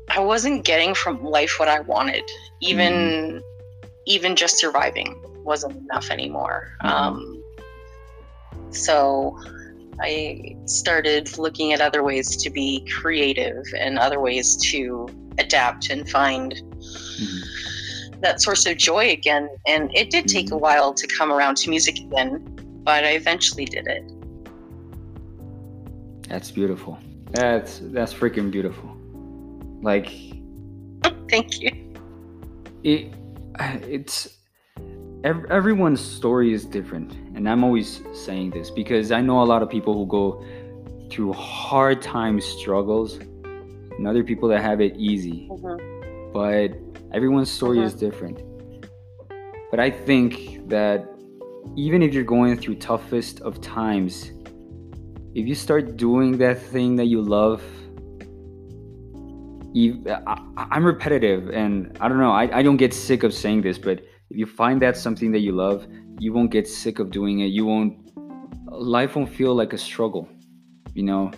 I 0.08 0.20
wasn't 0.20 0.64
getting 0.64 0.94
from 0.94 1.22
life 1.22 1.56
what 1.58 1.68
I 1.68 1.80
wanted. 1.80 2.24
Even 2.60 3.42
even 4.06 4.34
just 4.34 4.58
surviving 4.58 5.20
wasn't 5.44 5.76
enough 5.76 6.10
anymore. 6.10 6.76
Mhm. 6.82 6.90
Um, 6.90 7.44
so 8.70 9.38
I 10.00 10.56
started 10.66 11.36
looking 11.38 11.72
at 11.72 11.80
other 11.80 12.02
ways 12.02 12.36
to 12.42 12.50
be 12.50 12.86
creative 13.00 13.64
and 13.78 13.98
other 13.98 14.20
ways 14.20 14.56
to 14.70 15.08
adapt 15.38 15.90
and 15.90 16.08
find 16.08 16.52
Mm-hmm. 16.52 18.20
that 18.20 18.40
source 18.40 18.66
of 18.66 18.76
joy 18.78 19.10
again. 19.10 19.48
And 19.66 19.90
it 19.94 20.10
did 20.10 20.26
take 20.28 20.50
a 20.50 20.54
Mhm. 20.54 20.60
while 20.60 20.94
to 20.94 21.06
come 21.06 21.30
around 21.32 21.56
to 21.58 21.70
music 21.70 21.98
again, 21.98 22.42
but 22.84 23.04
I 23.04 23.10
eventually 23.12 23.64
did 23.64 23.86
it. 23.86 24.02
that's 26.28 26.50
beautiful 26.50 26.98
that's 27.32 27.80
that's 27.92 28.14
freaking 28.14 28.50
beautiful 28.50 28.88
like 29.82 30.08
Thank 31.28 31.60
you. 31.60 31.70
it 32.84 33.12
it's 33.82 34.38
ev- 35.24 35.44
everyone's 35.50 36.00
story 36.00 36.52
is 36.52 36.64
different 36.64 37.12
and 37.36 37.48
i'm 37.48 37.62
always 37.64 38.02
saying 38.12 38.50
this 38.50 38.70
because 38.70 39.12
i 39.12 39.20
know 39.20 39.42
a 39.42 39.48
lot 39.52 39.62
of 39.62 39.68
people 39.70 39.94
who 39.94 40.06
go 40.06 40.44
through 41.10 41.32
hard 41.32 42.00
times 42.02 42.44
struggles 42.44 43.18
and 43.98 44.06
other 44.06 44.24
people 44.24 44.48
that 44.48 44.62
have 44.62 44.80
it 44.80 44.96
easy. 44.96 45.48
Mhm. 45.50 46.32
but 46.32 46.70
everyone's 47.12 47.50
story 47.50 47.80
is 47.80 47.92
different. 47.94 48.40
But 49.70 49.80
i 49.80 49.90
think 49.90 50.68
that 50.68 50.98
even 51.76 52.02
if 52.02 52.12
you're 52.14 52.24
going 52.38 52.56
through 52.56 52.76
toughest 52.76 53.40
of 53.40 53.60
times 53.60 54.32
if 55.34 55.46
you 55.46 55.54
start 55.54 55.96
doing 55.96 56.36
that 56.38 56.58
thing 56.72 56.96
that 56.96 57.06
you 57.06 57.20
love 57.22 57.62
you, 59.74 60.02
I, 60.06 60.36
i'm 60.74 60.84
repetitive 60.84 61.48
and 61.50 61.96
i 62.00 62.08
don't 62.08 62.18
know 62.18 62.32
I, 62.32 62.58
I 62.58 62.62
don't 62.62 62.76
get 62.76 62.92
sick 62.92 63.22
of 63.22 63.32
saying 63.32 63.62
this 63.62 63.78
but 63.78 64.04
if 64.32 64.36
you 64.42 64.46
find 64.46 64.80
that 64.84 64.96
something 64.96 65.30
that 65.34 65.40
you 65.46 65.52
love 65.52 65.86
you 66.18 66.32
won't 66.32 66.50
get 66.50 66.66
sick 66.66 66.98
of 66.98 67.10
doing 67.10 67.40
it 67.40 67.50
you 67.58 67.64
won't 67.66 67.92
life 68.96 69.14
won't 69.16 69.28
feel 69.40 69.54
like 69.54 69.72
a 69.74 69.78
struggle 69.78 70.24
you 70.94 71.02
know 71.02 71.30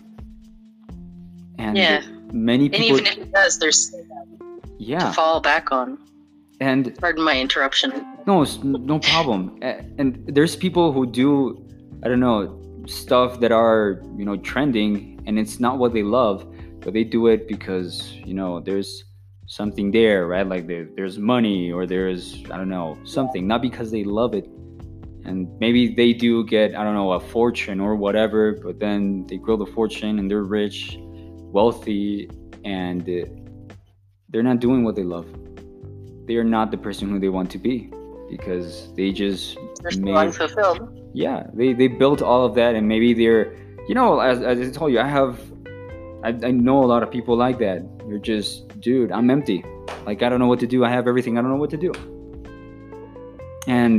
and 1.59 1.77
Yeah. 1.77 2.03
many 2.33 2.69
people. 2.69 2.99
And 2.99 3.07
even 3.07 3.07
if 3.07 3.19
it 3.27 3.33
does, 3.33 3.59
there's 3.59 3.81
yeah. 3.95 4.99
to 4.99 5.05
yeah 5.07 5.13
fall 5.13 5.41
back 5.41 5.71
on. 5.73 5.89
and 6.61 6.83
Pardon 7.01 7.25
my 7.25 7.37
interruption. 7.47 7.91
no 8.27 8.45
no 8.63 8.97
problem 9.13 9.41
and 10.01 10.09
there's 10.37 10.55
people 10.67 10.87
who 10.95 11.03
do 11.23 11.29
i 12.03 12.09
don't 12.09 12.21
know 12.29 12.39
stuff 12.87 13.31
that 13.43 13.53
are 13.53 13.83
you 14.19 14.25
know 14.29 14.37
trending 14.51 14.95
and 15.27 15.39
it's 15.43 15.57
not 15.67 15.75
what 15.83 15.91
they 15.97 16.03
love 16.21 16.37
but 16.83 16.91
they 16.97 17.05
do 17.17 17.21
it 17.35 17.41
because 17.55 17.95
you 18.29 18.35
know 18.41 18.51
there's 18.69 18.91
something 19.47 19.91
there 19.91 20.27
right? 20.27 20.47
Like 20.47 20.67
there, 20.67 20.89
there's 20.97 21.19
money 21.19 21.71
or 21.73 21.87
there's 21.87 22.43
i 22.51 22.57
don't 22.57 22.69
know 22.69 22.99
something. 23.05 23.47
Not 23.47 23.63
because 23.63 23.91
they 23.91 24.05
love 24.05 24.35
it. 24.35 24.47
And 25.27 25.49
maybe 25.59 25.95
they 25.95 26.13
do 26.13 26.45
get 26.45 26.75
i 26.75 26.85
don't 26.85 26.95
know 26.95 27.13
a 27.13 27.21
fortune 27.21 27.81
or 27.81 27.97
whatever 27.97 28.53
but 28.63 28.79
then 28.79 29.27
they 29.27 29.37
grow 29.37 29.57
the 29.57 29.67
fortune 29.67 30.19
and 30.19 30.31
they're 30.31 30.43
rich 30.45 30.99
wealthy 30.99 32.29
and 32.65 33.03
uh, 33.03 33.25
they're 34.31 34.43
not 34.43 34.61
doing 34.61 34.85
what 34.85 34.97
they 34.97 35.05
love. 35.05 35.27
They 36.27 36.37
are 36.37 36.45
not 36.45 36.71
the 36.71 36.79
person 36.79 37.11
who 37.11 37.19
they 37.19 37.29
want 37.29 37.51
to 37.53 37.59
be 37.59 37.91
because 38.31 38.93
they 38.95 39.13
just 39.13 39.59
made 39.99 40.17
unfulfilled. 40.17 40.81
yeah 41.13 41.47
they 41.53 41.75
they 41.75 41.89
built 41.89 42.23
all 42.23 42.47
of 42.47 42.55
that 42.55 42.75
and 42.75 42.89
maybe 42.89 43.13
they're 43.13 43.55
you 43.87 43.95
know 43.95 44.19
as, 44.21 44.41
as 44.43 44.59
i 44.67 44.71
told 44.73 44.91
you 44.91 44.99
i 44.99 45.07
have 45.07 45.39
I, 46.25 46.29
I 46.29 46.51
know 46.51 46.83
a 46.83 46.87
lot 46.87 47.03
of 47.03 47.11
people 47.11 47.37
like 47.37 47.59
that. 47.59 47.87
They're 48.09 48.19
just 48.19 48.65
dude 48.85 49.11
i'm 49.11 49.29
empty. 49.31 49.65
Like 50.07 50.23
i 50.23 50.29
don't 50.29 50.39
know 50.39 50.47
what 50.53 50.61
to 50.61 50.67
do. 50.67 50.85
I 50.85 50.91
have 50.91 51.07
everything. 51.09 51.39
I 51.39 51.41
don't 51.43 51.51
know 51.51 51.63
what 51.65 51.71
to 51.71 51.81
do. 51.87 51.93
And 53.67 53.99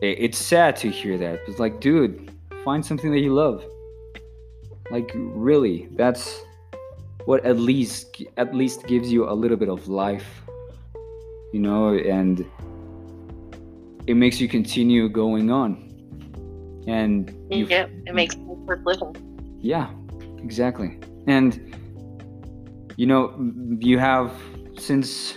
it's 0.00 0.38
sad 0.38 0.76
to 0.76 0.88
hear 0.90 1.16
that. 1.18 1.40
It's 1.46 1.58
like 1.64 1.80
dude 1.80 2.30
find 2.64 2.84
something 2.84 3.10
that 3.12 3.20
you 3.20 3.32
love. 3.34 3.62
Like 4.90 5.10
really 5.14 5.88
that's 5.92 6.40
what 7.26 7.44
at 7.44 7.58
least 7.58 8.22
at 8.36 8.54
least 8.54 8.86
gives 8.86 9.12
you 9.12 9.28
a 9.28 9.34
little 9.42 9.56
bit 9.56 9.68
of 9.70 9.88
life 9.88 10.28
you 11.54 11.60
know 11.60 11.94
and 11.94 12.44
it 14.06 14.14
makes 14.14 14.40
you 14.40 14.48
continue 14.48 15.08
going 15.08 15.50
on. 15.50 15.68
And 16.86 17.30
Yeah, 17.50 17.86
it 18.06 18.14
makes 18.14 18.34
worth 18.36 18.84
living. 18.84 19.14
yeah 19.60 19.88
exactly. 20.42 20.98
And 21.26 21.74
you 22.96 23.06
know 23.06 23.32
you 23.80 23.98
have 23.98 24.32
since 24.78 25.34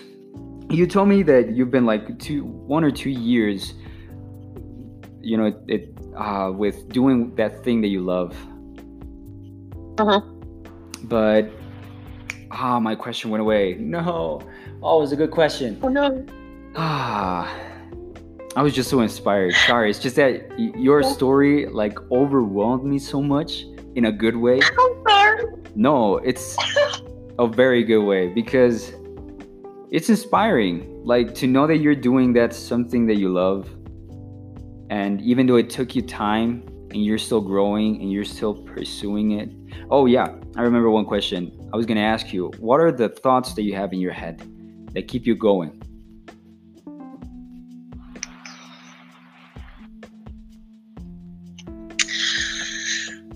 you 0.69 0.85
told 0.85 1.07
me 1.07 1.23
that 1.23 1.51
you've 1.55 1.71
been 1.71 1.85
like 1.85 2.19
two 2.19 2.43
one 2.43 2.83
or 2.83 2.91
two 2.91 3.09
years 3.09 3.73
you 5.21 5.37
know 5.37 5.45
it, 5.45 5.57
it 5.67 5.97
uh 6.17 6.51
with 6.53 6.87
doing 6.89 7.33
that 7.35 7.63
thing 7.63 7.81
that 7.81 7.87
you 7.87 8.01
love 8.01 8.35
Mhm. 9.95 10.21
but 11.05 11.49
ah 12.51 12.79
my 12.79 12.93
question 12.95 13.31
went 13.31 13.41
away 13.41 13.75
no 13.79 14.39
oh 14.83 14.97
it 14.97 15.01
was 15.01 15.11
a 15.11 15.15
good 15.15 15.31
question 15.31 15.77
Oh 15.81 15.89
no. 15.89 16.25
Ah, 16.79 17.51
I 18.55 18.61
was 18.61 18.71
just 18.75 18.87
so 18.87 19.01
inspired. 19.01 19.53
Sorry, 19.65 19.89
it's 19.89 19.97
just 19.97 20.15
that 20.17 20.47
your 20.59 21.01
story 21.01 21.65
like 21.65 21.97
overwhelmed 22.11 22.83
me 22.83 22.99
so 22.99 23.19
much 23.19 23.65
in 23.95 24.05
a 24.05 24.11
good 24.11 24.35
way. 24.35 24.59
I'm 24.61 24.93
sorry. 25.07 25.43
No, 25.75 26.17
it's 26.17 26.55
a 27.39 27.47
very 27.47 27.83
good 27.83 28.03
way 28.03 28.27
because 28.27 28.93
it's 29.91 30.09
inspiring. 30.09 31.03
Like 31.05 31.33
to 31.35 31.47
know 31.47 31.67
that 31.67 31.77
you're 31.77 31.95
doing 31.95 32.33
that 32.33 32.53
something 32.53 33.07
that 33.07 33.17
you 33.17 33.29
love. 33.29 33.69
And 34.89 35.21
even 35.21 35.45
though 35.45 35.57
it 35.57 35.69
took 35.69 35.95
you 35.95 36.01
time 36.01 36.63
and 36.91 37.03
you're 37.03 37.17
still 37.17 37.41
growing 37.41 38.01
and 38.01 38.11
you're 38.11 38.25
still 38.25 38.55
pursuing 38.63 39.31
it. 39.31 39.49
Oh, 39.91 40.05
yeah. 40.05 40.35
I 40.55 40.61
remember 40.61 40.89
one 40.89 41.05
question. 41.05 41.51
I 41.73 41.77
was 41.77 41.85
going 41.85 41.97
to 41.97 42.03
ask 42.03 42.33
you 42.33 42.51
what 42.59 42.79
are 42.79 42.91
the 42.91 43.09
thoughts 43.09 43.53
that 43.53 43.63
you 43.63 43.75
have 43.75 43.93
in 43.93 43.99
your 43.99 44.13
head 44.13 44.41
that 44.93 45.07
keep 45.07 45.25
you 45.25 45.35
going? 45.35 45.81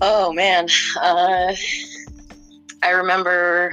Oh, 0.00 0.32
man. 0.32 0.66
Uh, 1.00 1.54
I 2.82 2.90
remember, 2.90 3.70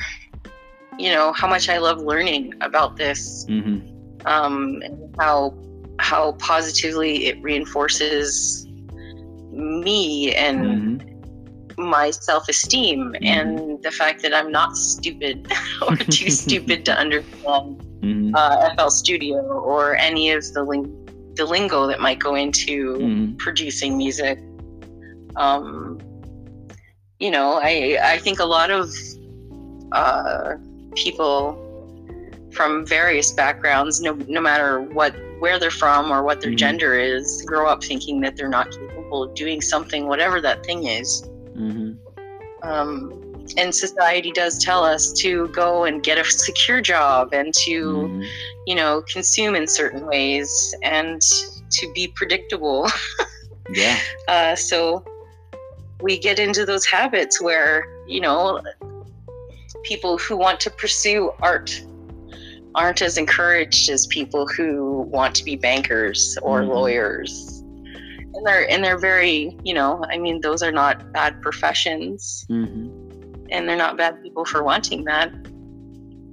you 0.99 1.09
know, 1.11 1.31
how 1.33 1.47
much 1.47 1.69
I 1.69 1.77
love 1.77 1.99
learning 2.01 2.53
about 2.61 2.97
this. 2.97 3.45
Mm-hmm. 3.49 3.77
Um, 4.27 4.81
and 4.83 5.15
how 5.19 5.55
how 5.99 6.33
positively 6.33 7.25
it 7.27 7.41
reinforces 7.41 8.65
me 9.51 10.33
and 10.35 10.59
Mm-hmm. 10.59 11.89
my 11.89 12.11
self-esteem 12.11 13.15
and 13.21 13.81
the 13.83 13.91
fact 13.91 14.21
that 14.23 14.33
I'm 14.33 14.51
not 14.51 14.75
stupid 14.77 15.35
or 15.87 15.95
too 15.95 16.29
stupid 16.43 16.85
to 16.85 16.93
understand 16.93 17.85
Mm-hmm. 18.01 18.33
uh, 18.33 18.75
FL 18.75 18.89
Studio 18.89 19.37
or 19.71 19.95
any 19.97 20.31
of 20.31 20.41
the 20.53 20.63
ling- 20.63 20.95
the 21.35 21.45
lingo 21.45 21.85
that 21.87 21.99
might 21.99 22.19
go 22.19 22.35
into 22.35 22.95
Mhm. 22.97 23.37
producing 23.37 23.97
music. 23.97 24.37
Um, 25.35 25.99
you 27.19 27.29
know, 27.31 27.59
I 27.61 27.97
I 28.13 28.17
think 28.19 28.39
a 28.39 28.45
lot 28.57 28.69
of 28.71 28.85
uh, 29.91 30.55
people 30.95 31.65
from 32.51 32.85
various 32.85 33.31
backgrounds, 33.31 34.01
no 34.01 34.13
no 34.27 34.41
matter 34.41 34.81
what 34.81 35.15
where 35.39 35.57
they're 35.59 35.71
from 35.71 36.11
or 36.11 36.23
what 36.23 36.41
their 36.41 36.51
Mhm. 36.51 36.57
gender 36.57 36.99
is, 36.99 37.41
grow 37.43 37.67
up 37.67 37.83
thinking 37.83 38.19
that 38.21 38.35
they're 38.35 38.49
not 38.49 38.69
capable 38.71 39.23
of 39.23 39.33
doing 39.35 39.61
something, 39.61 40.07
whatever 40.07 40.41
that 40.41 40.65
thing 40.65 40.85
is. 40.87 41.23
Mm-hmm. 41.55 41.91
Um, 42.69 43.45
and 43.57 43.73
society 43.73 44.31
does 44.31 44.61
tell 44.63 44.83
us 44.83 45.13
to 45.13 45.47
go 45.49 45.85
and 45.85 46.03
get 46.03 46.17
a 46.17 46.23
secure 46.47 46.81
job 46.81 47.33
and 47.33 47.53
to 47.65 47.75
Mhm. 48.09 48.27
you 48.67 48.75
know 48.75 49.01
consume 49.11 49.55
in 49.55 49.67
certain 49.67 50.05
ways 50.05 50.75
and 50.83 51.21
to 51.71 51.91
be 51.93 52.07
predictable. 52.15 52.87
Yeah. 53.71 53.99
Uh, 54.27 54.55
so 54.55 55.05
we 56.01 56.17
get 56.17 56.39
into 56.39 56.65
those 56.65 56.87
habits 56.87 57.39
where, 57.39 57.85
you 58.07 58.19
know, 58.19 58.61
people 59.83 60.17
who 60.17 60.37
want 60.37 60.59
to 60.61 60.69
pursue 60.69 61.31
art 61.41 61.81
aren't 62.75 63.01
as 63.01 63.17
encouraged 63.17 63.89
as 63.89 64.05
people 64.07 64.47
who 64.47 65.01
want 65.11 65.33
to 65.35 65.43
be 65.43 65.55
bankers 65.55 66.37
or 66.43 66.61
Mhm. 66.61 66.67
lawyers. 66.69 67.63
And 68.35 68.45
they're 68.45 68.69
and 68.69 68.83
they're 68.83 68.99
very, 68.99 69.57
you 69.63 69.73
know, 69.73 70.05
I 70.11 70.17
mean, 70.17 70.39
those 70.41 70.61
are 70.61 70.71
not 70.71 71.11
bad 71.13 71.41
professions 71.41 72.45
Mm-hmm. 72.49 73.47
and 73.51 73.67
they're 73.67 73.75
not 73.75 73.97
bad 73.97 74.21
people 74.21 74.45
for 74.45 74.63
wanting 74.63 75.03
that. 75.05 75.31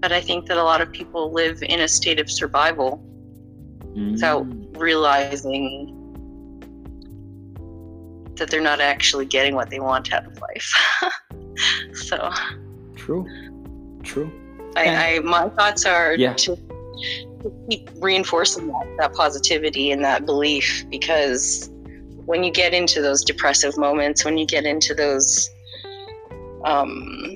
But 0.00 0.12
I 0.12 0.20
think 0.20 0.46
that 0.46 0.58
a 0.58 0.62
lot 0.62 0.80
of 0.82 0.92
people 0.92 1.32
live 1.32 1.62
in 1.62 1.80
a 1.80 1.88
state 1.88 2.20
of 2.20 2.30
survival 2.30 3.02
without 4.12 4.44
Mm-hmm. 4.46 4.78
realizing 4.78 5.92
that 8.36 8.50
they're 8.50 8.60
not 8.60 8.80
actually 8.80 9.24
getting 9.24 9.54
what 9.54 9.70
they 9.70 9.80
want 9.80 10.12
out 10.12 10.26
of 10.26 10.38
life. 10.42 10.70
so 11.94 12.30
True. 13.06 13.24
True. 14.02 14.30
I, 14.76 14.84
I 15.14 15.18
my 15.20 15.48
thoughts 15.50 15.86
are 15.86 16.14
Yeah. 16.14 16.34
to, 16.34 16.56
to 16.56 17.52
keep 17.70 17.88
reinforcing 18.00 18.66
that, 18.66 18.96
that 18.98 19.14
positivity 19.14 19.92
and 19.92 20.04
that 20.04 20.26
belief 20.26 20.84
because 20.90 21.70
when 22.24 22.42
you 22.42 22.50
get 22.50 22.74
into 22.74 23.00
those 23.00 23.22
depressive 23.22 23.78
moments, 23.78 24.24
when 24.24 24.36
you 24.36 24.44
get 24.44 24.64
into 24.64 24.92
those 24.92 25.48
um, 26.64 27.32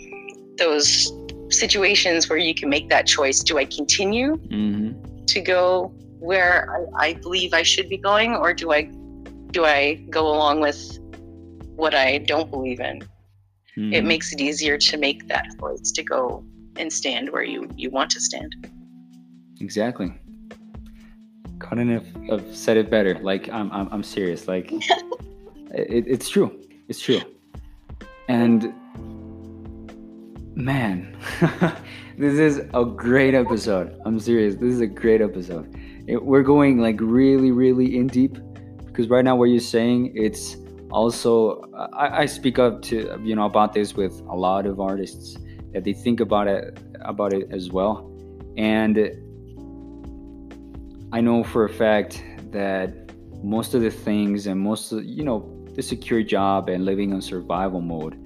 those 0.58 1.12
situations 1.50 2.28
where 2.28 2.38
you 2.38 2.52
can 2.54 2.68
make 2.68 2.88
that 2.88 3.06
choice, 3.06 3.40
do 3.44 3.56
I 3.58 3.64
continue 3.64 4.36
Mm-hmm. 4.48 5.24
to 5.26 5.40
go 5.40 5.92
where 6.18 6.88
I, 6.98 7.06
I 7.06 7.12
believe 7.14 7.54
I 7.54 7.62
should 7.62 7.88
be 7.88 7.96
going, 7.96 8.34
or 8.34 8.52
do 8.52 8.72
I 8.72 8.90
do 9.52 9.64
I 9.64 9.94
go 10.10 10.26
along 10.26 10.60
with 10.60 10.98
what 11.76 11.94
I 11.94 12.18
don't 12.18 12.50
believe 12.50 12.80
in? 12.80 13.02
Mm-hmm. 13.80 13.94
It 13.94 14.04
makes 14.04 14.30
it 14.34 14.42
easier 14.42 14.76
to 14.76 14.98
make 14.98 15.26
that 15.28 15.46
choice 15.58 15.90
to 15.92 16.02
go 16.02 16.44
and 16.76 16.92
stand 16.92 17.30
where 17.30 17.42
you 17.42 17.66
you 17.76 17.88
want 17.88 18.10
to 18.10 18.20
stand. 18.20 18.54
Exactly. 19.58 20.12
Couldn't 21.58 21.88
have, 21.88 22.06
have 22.28 22.54
said 22.54 22.76
it 22.76 22.90
better. 22.90 23.18
Like 23.20 23.48
I'm, 23.48 23.72
I'm, 23.72 23.88
I'm 23.90 24.02
serious. 24.02 24.46
Like 24.46 24.70
it, 25.72 26.04
it's 26.06 26.28
true. 26.28 26.60
It's 26.88 27.00
true. 27.00 27.22
And 28.28 28.74
man, 30.54 31.16
this 32.18 32.34
is 32.38 32.58
a 32.74 32.84
great 32.84 33.34
episode. 33.34 33.98
I'm 34.04 34.20
serious. 34.20 34.56
This 34.56 34.74
is 34.74 34.82
a 34.82 34.86
great 34.86 35.22
episode. 35.22 35.74
It, 36.06 36.22
we're 36.22 36.42
going 36.42 36.82
like 36.82 37.00
really, 37.00 37.50
really 37.50 37.96
in 37.96 38.08
deep 38.08 38.36
because 38.84 39.08
right 39.08 39.24
now 39.24 39.36
what 39.36 39.46
you're 39.46 39.58
saying, 39.60 40.12
it's 40.14 40.58
also 40.90 41.62
I, 41.92 42.22
I 42.22 42.26
speak 42.26 42.58
up 42.58 42.82
to 42.82 43.20
you 43.22 43.34
know 43.34 43.46
about 43.46 43.72
this 43.72 43.94
with 43.94 44.20
a 44.28 44.36
lot 44.36 44.66
of 44.66 44.80
artists 44.80 45.36
that 45.72 45.84
they 45.84 45.92
think 45.92 46.20
about 46.20 46.48
it 46.48 46.78
about 47.02 47.32
it 47.32 47.48
as 47.50 47.70
well, 47.70 48.10
and 48.56 48.98
I 51.12 51.20
know 51.20 51.44
for 51.44 51.64
a 51.64 51.68
fact 51.68 52.22
that 52.52 53.12
most 53.42 53.74
of 53.74 53.82
the 53.82 53.90
things 53.90 54.46
and 54.46 54.60
most 54.60 54.92
of 54.92 55.04
you 55.04 55.24
know 55.24 55.38
the 55.74 55.82
secure 55.82 56.22
job 56.22 56.68
and 56.68 56.84
living 56.84 57.14
on 57.14 57.22
survival 57.22 57.80
mode 57.80 58.18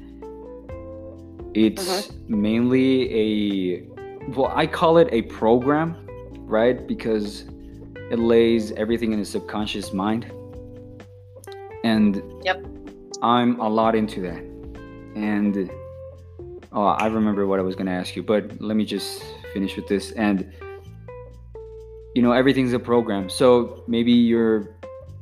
it's 1.54 2.08
mm-hmm. 2.08 2.42
mainly 2.42 2.90
a 3.14 3.82
well 4.30 4.50
i 4.56 4.66
call 4.66 4.96
it 4.96 5.06
a 5.12 5.22
program 5.22 5.94
right? 6.46 6.86
Because 6.86 7.44
it 8.10 8.18
lays 8.18 8.72
everything 8.72 9.12
in 9.12 9.18
the 9.18 9.24
subconscious 9.24 9.92
mind 9.92 10.30
and 11.84 12.10
Yep. 12.48 12.58
i'm 13.22 13.60
a 13.60 13.68
lot 13.68 13.94
into 13.94 14.18
that. 14.28 14.42
And 15.16 15.70
oh 16.72 16.86
i 17.04 17.06
remember 17.06 17.46
what 17.46 17.58
i 17.60 17.62
was 17.62 17.76
going 17.78 17.86
to 17.86 17.92
ask 18.02 18.16
you 18.16 18.22
but 18.32 18.42
let 18.60 18.76
me 18.80 18.84
just 18.84 19.22
finish 19.52 19.76
with 19.76 19.86
this. 19.86 20.10
And 20.26 20.38
you 22.16 22.22
know 22.24 22.32
everything's 22.32 22.72
a 22.72 22.78
program. 22.92 23.28
So 23.28 23.48
maybe 23.86 24.12
your 24.12 24.50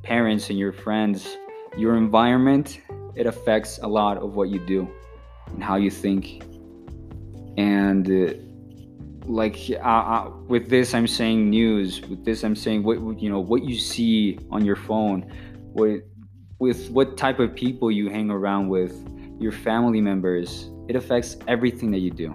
parents 0.03 0.45
and 0.51 0.59
your 0.59 0.73
friends 0.85 1.37
your 1.85 1.95
environment 1.97 2.81
it 3.21 3.27
affects 3.27 3.73
a 3.83 3.89
lot 4.01 4.17
of 4.25 4.29
what 4.37 4.49
you 4.55 4.59
do 4.77 4.81
and 5.53 5.63
how 5.63 5.77
you 5.77 5.91
think. 5.91 6.23
And 7.59 8.05
uh, 8.11 8.35
like 9.41 9.59
uh, 9.71 10.03
uh, 10.15 10.31
with 10.49 10.69
this 10.75 10.95
i'm 10.95 11.07
saying 11.07 11.49
news. 11.59 12.01
With 12.11 12.25
this 12.25 12.39
i'm 12.47 12.57
saying 12.57 12.83
what 12.87 12.97
what- 13.05 13.21
you 13.23 13.31
know 13.31 13.41
what 13.41 13.63
you 13.71 13.77
see 13.79 14.39
on 14.51 14.65
your 14.65 14.77
phone 14.89 15.21
what 15.79 16.01
with 16.65 16.81
what 16.97 17.09
type 17.25 17.39
of 17.45 17.49
people 17.65 17.89
you 17.99 18.07
hang 18.17 18.29
around 18.39 18.65
with 18.77 18.93
your 19.45 19.55
family 19.69 20.01
members 20.11 20.49
it 20.89 20.95
affects 21.03 21.31
everything 21.55 21.91
that 21.95 22.03
you 22.07 22.13
do 22.25 22.29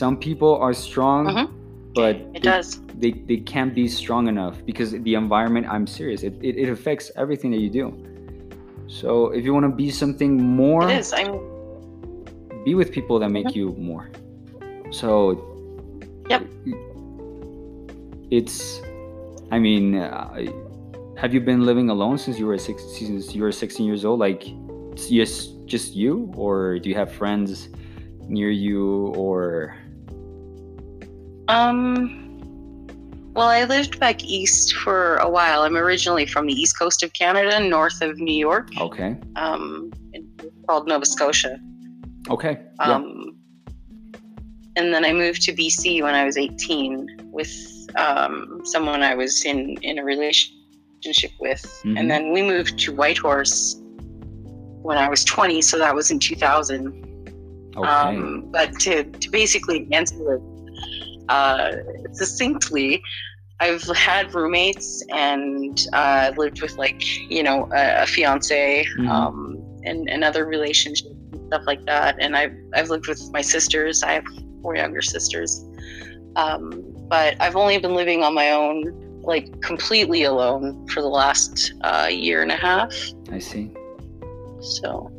some 0.00 0.14
people 0.28 0.52
are 0.66 0.74
strong 0.88 1.22
Mhm. 1.26 1.46
but 2.00 2.14
It 2.16 2.32
they- 2.34 2.50
does. 2.52 2.68
they, 3.02 3.12
they 3.30 3.38
can't 3.52 3.72
be 3.80 3.86
strong 4.02 4.24
enough 4.34 4.54
because 4.70 4.88
the 5.08 5.14
environment 5.24 5.64
i'm 5.74 5.86
serious 5.98 6.20
it, 6.28 6.34
it, 6.48 6.54
it 6.62 6.68
affects 6.76 7.06
everything 7.22 7.50
that 7.54 7.60
you 7.64 7.70
do 7.82 7.86
so 9.00 9.08
if 9.36 9.42
you 9.44 9.52
want 9.56 9.66
to 9.70 9.74
be 9.84 9.88
something 10.02 10.32
more 10.64 10.84
It 10.90 10.98
is. 11.02 11.12
I'm 11.18 11.32
be 12.64 12.72
with 12.80 12.90
people 12.98 13.16
that 13.22 13.30
make 13.38 13.48
Mhm. 13.48 13.56
you 13.60 13.66
more 13.90 14.04
so 15.00 15.10
Yep. 16.32 16.42
it's 18.38 18.56
i 19.54 19.58
mean 19.66 19.84
uh, 19.96 20.28
have 21.18 21.34
you 21.34 21.40
been 21.40 21.66
living 21.66 21.90
alone 21.90 22.16
since 22.16 22.38
you 22.38 22.46
were 22.46 22.56
six 22.56 22.80
since 22.96 23.34
you 23.34 23.42
were 23.42 23.50
16 23.50 23.84
years 23.84 24.04
old? 24.04 24.20
Like 24.20 24.44
just 24.94 25.66
just 25.66 25.94
you? 25.94 26.32
Or 26.36 26.78
do 26.78 26.88
you 26.88 26.94
have 26.94 27.12
friends 27.12 27.68
near 28.28 28.50
you 28.50 29.08
or? 29.16 29.76
Um 31.48 32.24
well, 33.34 33.48
I 33.48 33.64
lived 33.64 34.00
back 34.00 34.24
east 34.24 34.74
for 34.74 35.16
a 35.16 35.28
while. 35.28 35.62
I'm 35.62 35.76
originally 35.76 36.26
from 36.26 36.46
the 36.46 36.52
east 36.52 36.76
coast 36.78 37.02
of 37.04 37.12
Canada, 37.12 37.60
north 37.60 38.00
of 38.02 38.18
New 38.18 38.34
York, 38.34 38.70
okay. 38.80 39.16
Um, 39.36 39.92
called 40.66 40.88
Nova 40.88 41.06
Scotia. 41.06 41.60
okay 42.30 42.58
yeah. 42.80 42.94
Um, 42.94 43.36
and 44.74 44.92
then 44.94 45.04
I 45.04 45.12
moved 45.12 45.42
to 45.42 45.52
BC 45.52 46.02
when 46.02 46.14
I 46.14 46.24
was 46.24 46.36
18 46.36 47.30
with 47.32 47.52
um, 47.96 48.60
someone 48.64 49.02
I 49.02 49.14
was 49.14 49.44
in, 49.44 49.76
in 49.82 49.98
a 49.98 50.04
relationship 50.04 50.57
with. 51.40 51.62
Mhm. 51.84 51.98
And 51.98 52.10
then 52.10 52.32
we 52.32 52.42
moved 52.42 52.78
to 52.80 52.92
Whitehorse 52.92 53.80
when 54.82 54.98
I 54.98 55.08
was 55.08 55.24
20, 55.24 55.60
so 55.62 55.78
that 55.78 55.94
was 55.94 56.10
in 56.10 56.18
2000. 56.18 57.04
Okay. 57.76 57.88
Um, 57.88 58.48
but 58.50 58.72
to, 58.80 59.04
to 59.04 59.30
basically 59.30 59.86
answer 59.92 60.34
it 60.34 60.42
uh, 61.28 61.72
succinctly, 62.12 63.02
I've 63.60 63.82
had 63.96 64.34
roommates 64.34 65.04
and 65.10 65.78
uh, 65.92 66.32
lived 66.36 66.62
with 66.62 66.76
like 66.78 67.02
you 67.30 67.42
know 67.42 67.68
a, 67.74 68.02
a 68.02 68.06
fiance 68.06 68.86
Mhm. 68.98 69.08
um, 69.08 69.58
and, 69.84 70.08
and 70.08 70.24
other 70.24 70.46
relationships 70.46 71.10
and 71.32 71.46
stuff 71.48 71.62
like 71.66 71.84
that. 71.86 72.16
And 72.20 72.36
I've 72.36 72.54
I've 72.74 72.88
lived 72.88 73.08
with 73.08 73.20
my 73.32 73.40
sisters. 73.42 74.02
I 74.02 74.12
have 74.12 74.24
four 74.62 74.76
younger 74.76 75.02
sisters, 75.02 75.64
um, 76.36 76.82
but 77.08 77.36
I've 77.40 77.56
only 77.56 77.78
been 77.78 77.94
living 77.94 78.22
on 78.22 78.32
my 78.34 78.50
own, 78.50 78.80
like 79.22 79.48
completely 79.62 80.24
alone, 80.24 80.86
for 80.88 81.00
the 81.02 81.08
last 81.08 81.74
uh, 81.82 82.08
year 82.10 82.42
and 82.42 82.50
a 82.50 82.56
half. 82.56 82.92
I 83.30 83.38
see. 83.38 83.70
So, 84.60 85.10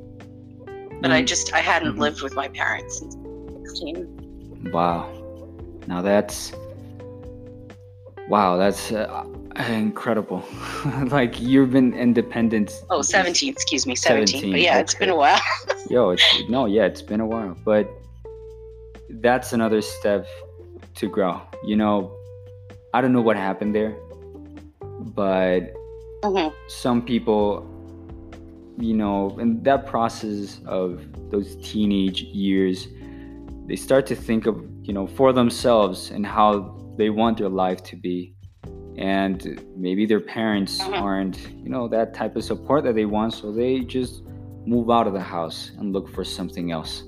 but 1.02 1.12
I 1.12 1.22
Mm, 1.22 1.28
just 1.28 1.54
I 1.54 1.60
hadn't 1.60 1.96
Mhm. 1.96 2.00
lived 2.00 2.22
with 2.22 2.36
my 2.36 2.48
parents 2.50 3.00
since 3.00 3.16
sixteen. 3.54 4.08
Wow. 4.74 5.08
Now 5.88 6.02
that's 6.02 6.52
wow. 8.28 8.58
That's 8.58 8.92
uh, 8.92 9.24
incredible. 9.70 10.44
like 11.08 11.40
you've 11.40 11.72
been 11.72 11.94
independent. 11.94 12.72
Oh, 12.90 13.02
17, 13.02 13.52
excuse 13.52 13.86
me, 13.86 13.96
17. 13.96 14.28
17, 14.42 14.52
But 14.52 14.62
yeah, 14.62 14.80
it's 14.80 14.96
been 14.96 15.10
a 15.10 15.16
while. 15.16 15.40
Yo, 15.90 16.12
it's 16.12 16.24
no, 16.50 16.66
yeah, 16.66 16.86
it's 16.86 17.02
been 17.02 17.20
a 17.22 17.26
while, 17.26 17.56
but 17.66 17.90
that's 19.22 19.54
another 19.54 19.82
step 19.82 20.28
to 20.96 21.08
grow. 21.10 21.42
You 21.64 21.76
know, 21.78 22.12
I 22.94 23.02
don't 23.02 23.14
know 23.14 23.22
what 23.22 23.38
happened 23.38 23.76
there, 23.76 23.96
but 25.16 25.74
Mhm. 26.24 26.52
some 26.68 27.02
people, 27.02 27.64
you 28.80 28.96
know, 28.96 29.38
in 29.40 29.62
that 29.64 29.86
process 29.86 30.60
of 30.66 31.02
those 31.30 31.56
teenage 31.58 32.24
years, 32.24 32.88
they 33.68 33.76
start 33.76 34.08
to 34.08 34.16
think 34.16 34.48
of, 34.48 34.64
you 34.82 34.94
know, 34.94 35.06
for 35.06 35.32
themselves 35.34 36.10
and 36.10 36.26
how 36.26 36.76
they 36.98 37.10
want 37.10 37.38
their 37.38 37.50
life 37.50 37.84
to 37.84 37.96
be. 37.96 38.34
And 38.98 39.62
maybe 39.78 40.06
their 40.06 40.20
parents 40.20 40.82
Mhm. 40.82 41.02
aren't, 41.02 41.38
you 41.64 41.70
know, 41.70 41.88
that 41.88 42.14
type 42.14 42.36
of 42.36 42.44
support 42.44 42.84
that 42.86 42.96
they 42.96 43.06
want, 43.06 43.34
so 43.34 43.52
they 43.52 43.82
just 43.82 44.24
move 44.66 44.90
out 44.90 45.08
of 45.08 45.14
the 45.14 45.22
house 45.22 45.72
and 45.78 45.94
look 45.94 46.10
for 46.10 46.24
something 46.24 46.72
else. 46.72 47.04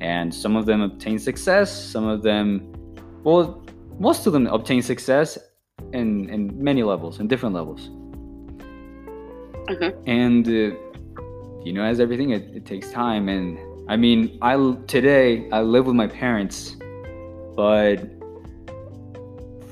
And 0.00 0.34
some 0.34 0.56
of 0.56 0.66
them 0.66 0.80
obtain 0.80 1.18
success, 1.18 1.70
some 1.70 2.04
of 2.04 2.22
them, 2.22 2.72
well, 3.22 3.63
most 3.98 4.26
of 4.26 4.32
them 4.32 4.46
obtain 4.46 4.82
success 4.82 5.38
in, 5.92 6.28
in 6.30 6.62
many 6.62 6.82
levels, 6.82 7.20
in 7.20 7.28
different 7.28 7.54
levels. 7.54 7.90
Mhm. 9.68 9.94
And, 10.06 10.46
uh, 10.46 10.76
you 11.64 11.72
know, 11.72 11.82
as 11.82 12.00
everything, 12.00 12.30
it, 12.30 12.42
it 12.54 12.66
takes 12.66 12.90
time. 12.90 13.28
And 13.28 13.58
I 13.88 13.96
mean, 13.96 14.38
I 14.42 14.56
today 14.86 15.48
I 15.50 15.62
live 15.62 15.86
with 15.86 15.96
my 15.96 16.06
parents, 16.06 16.76
but 17.56 17.96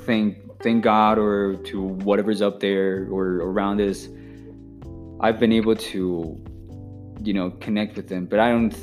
thank 0.07 0.39
thank 0.63 0.85
God 0.85 1.19
or 1.19 1.57
to 1.57 1.83
whatever's 1.83 2.41
up 2.41 2.61
there 2.61 3.09
or 3.11 3.39
around 3.39 3.81
us, 3.81 4.09
I've 5.21 5.39
been 5.39 5.53
able 5.53 5.77
to, 5.77 6.41
you 7.23 7.35
know, 7.35 7.51
connect 7.61 7.97
with 7.97 8.09
them. 8.09 8.27
But 8.27 8.39
I 8.41 8.51
don't. 8.51 8.75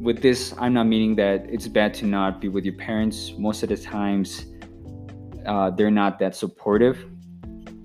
With 0.00 0.20
this, 0.20 0.54
I'm 0.58 0.74
not 0.74 0.86
meaning 0.86 1.16
that 1.16 1.46
it's 1.48 1.66
bad 1.66 1.94
to 1.94 2.06
not 2.06 2.40
be 2.40 2.48
with 2.48 2.64
your 2.64 2.74
parents. 2.74 3.32
Most 3.38 3.62
of 3.62 3.70
the 3.70 3.76
times, 3.76 4.46
uh, 5.48 5.70
they're 5.70 5.90
not 5.90 6.18
that 6.18 6.36
supportive, 6.36 7.04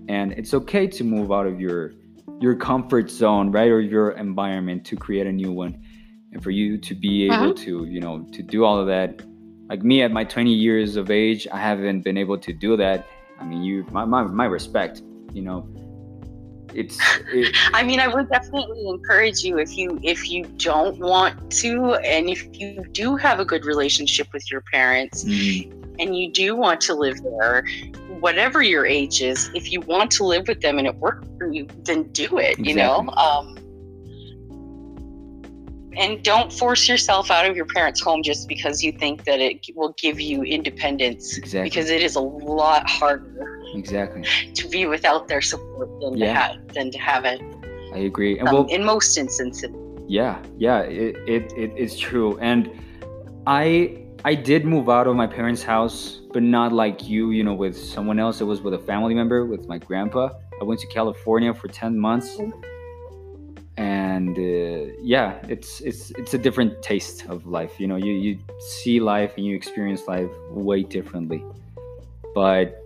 and 0.10 0.34
it's 0.34 0.54
okay 0.54 0.86
to 0.88 1.04
move 1.04 1.32
out 1.32 1.48
of 1.48 1.60
your 1.60 1.94
your 2.40 2.56
comfort 2.56 3.10
zone, 3.10 3.52
right, 3.52 3.72
or 3.72 3.80
your 3.80 4.12
environment 4.12 4.86
to 4.86 4.98
create 4.98 5.26
a 5.26 5.32
new 5.32 5.52
one, 5.52 5.82
and 6.34 6.44
for 6.44 6.52
you 6.52 6.78
to 6.78 6.94
be 6.94 7.26
able 7.26 7.54
to, 7.54 7.86
you 7.86 8.02
know, 8.02 8.28
to 8.34 8.44
do 8.44 8.66
all 8.66 8.78
of 8.78 8.88
that. 8.88 9.22
Like 9.70 9.82
me 9.82 10.02
at 10.02 10.12
my 10.12 10.26
20 10.26 10.52
years 10.52 10.98
of 10.98 11.10
age, 11.10 11.48
I 11.52 11.58
haven't 11.58 12.02
been 12.02 12.18
able 12.18 12.38
to 12.38 12.52
do 12.52 12.76
that. 12.76 13.08
I 13.40 13.46
mean, 13.46 13.64
you, 13.64 13.86
my, 13.92 14.04
my, 14.04 14.24
my 14.24 14.46
respect, 14.46 15.02
you 15.32 15.42
know, 15.42 15.66
it's, 16.74 16.98
it, 17.32 17.56
I 17.74 17.84
mean, 17.84 18.00
I 18.00 18.08
would 18.08 18.30
definitely 18.30 18.88
encourage 18.88 19.44
you 19.44 19.58
if 19.60 19.78
you 19.78 20.00
if 20.04 20.30
you 20.30 20.46
don't 20.58 20.98
want 21.00 21.52
to, 21.62 21.96
and 21.96 22.30
if 22.30 22.48
you 22.60 22.84
do 22.92 23.16
have 23.16 23.40
a 23.40 23.46
good 23.46 23.66
relationship 23.66 24.28
with 24.34 24.50
your 24.52 24.62
parents, 24.62 25.24
mm, 25.24 25.72
and 26.00 26.18
you 26.18 26.32
do 26.32 26.56
want 26.56 26.82
to 26.82 26.94
live 26.94 27.22
there, 27.24 27.66
whatever 28.20 28.62
your 28.62 28.86
age 28.86 29.22
is, 29.22 29.50
if 29.54 29.72
you 29.72 29.82
want 29.82 30.12
to 30.12 30.24
live 30.24 30.48
with 30.48 30.62
them 30.62 30.78
and 30.78 30.88
it 30.88 30.96
works 30.96 31.28
for 31.38 31.52
you, 31.52 31.68
then 31.84 32.04
do 32.12 32.38
it. 32.38 32.58
You 32.60 32.76
know. 32.76 33.08
Um, 33.10 33.58
and 35.98 36.24
don't 36.24 36.52
force 36.52 36.88
yourself 36.90 37.30
out 37.32 37.46
of 37.50 37.56
your 37.56 37.66
parents' 37.66 38.02
home 38.02 38.24
just 38.24 38.48
because 38.48 38.84
you 38.84 38.92
think 38.92 39.24
that 39.26 39.40
it 39.40 39.66
will 39.76 39.94
give 39.98 40.20
you 40.20 40.44
independence, 40.44 41.38
exactly, 41.38 41.70
because 41.70 41.90
it 41.90 42.02
is 42.02 42.16
a 42.16 42.22
lot 42.22 42.90
harder 42.90 43.60
exactly. 43.76 44.24
to 44.56 44.68
be 44.70 44.86
without 44.88 45.28
their 45.28 45.42
support 45.42 45.90
than 46.02 46.18
Yeah. 46.18 46.28
to 46.28 46.34
have 46.34 46.68
than 46.74 46.92
to 46.92 46.98
have 47.00 47.26
it. 47.26 47.42
I 47.94 48.00
agree. 48.00 48.40
And 48.40 48.48
um, 48.48 48.54
well, 48.54 48.66
in 48.70 48.84
most 48.84 49.18
instances. 49.18 49.72
yeah 50.08 50.36
yeah 50.58 50.80
it, 50.82 51.16
it, 51.28 51.44
it 51.64 51.72
it's 51.84 51.98
true 51.98 52.38
and 52.40 52.70
i 53.48 53.98
i 54.26 54.34
did 54.36 54.66
move 54.66 54.90
out 54.90 55.08
of 55.08 55.16
my 55.16 55.26
parents 55.26 55.64
house 55.64 56.20
but 56.34 56.44
not 56.44 56.74
like 56.74 57.08
you 57.08 57.32
you 57.32 57.42
know 57.48 57.54
with 57.54 57.76
someone 57.78 58.20
else 58.20 58.42
it 58.42 58.48
was 58.54 58.60
with 58.66 58.74
a 58.74 58.84
family 58.92 59.14
member 59.22 59.46
with 59.46 59.64
my 59.74 59.78
grandpa 59.78 60.24
i 60.60 60.64
went 60.70 60.78
to 60.86 60.88
california 60.88 61.54
for 61.54 61.68
10 61.70 61.98
months 61.98 62.38
and 63.78 64.38
uh, 64.38 64.92
yeah 65.02 65.40
it's 65.48 65.82
it's 65.82 66.12
it's 66.12 66.34
a 66.34 66.38
different 66.38 66.82
taste 66.84 67.26
of 67.26 67.48
life 67.48 67.80
you 67.80 67.88
know 67.88 67.96
you 67.96 68.14
you 68.14 68.38
see 68.60 69.00
life 69.00 69.34
and 69.38 69.46
you 69.46 69.56
experience 69.56 70.08
life 70.08 70.30
way 70.52 70.84
differently 70.84 71.44
but 72.36 72.80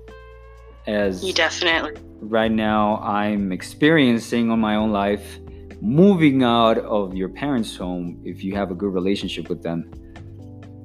as 0.87 1.23
You 1.23 1.33
definitely. 1.33 1.93
right 2.21 2.51
now 2.51 2.97
I'm 2.97 3.51
experiencing 3.51 4.49
on 4.49 4.59
my 4.59 4.75
own 4.75 4.91
life 4.91 5.39
moving 5.81 6.43
out 6.43 6.77
of 6.79 7.13
your 7.13 7.29
parents' 7.29 7.75
home 7.75 8.19
if 8.23 8.43
you 8.43 8.55
have 8.55 8.71
a 8.71 8.75
good 8.75 8.93
relationship 8.93 9.49
with 9.49 9.61
them. 9.61 9.91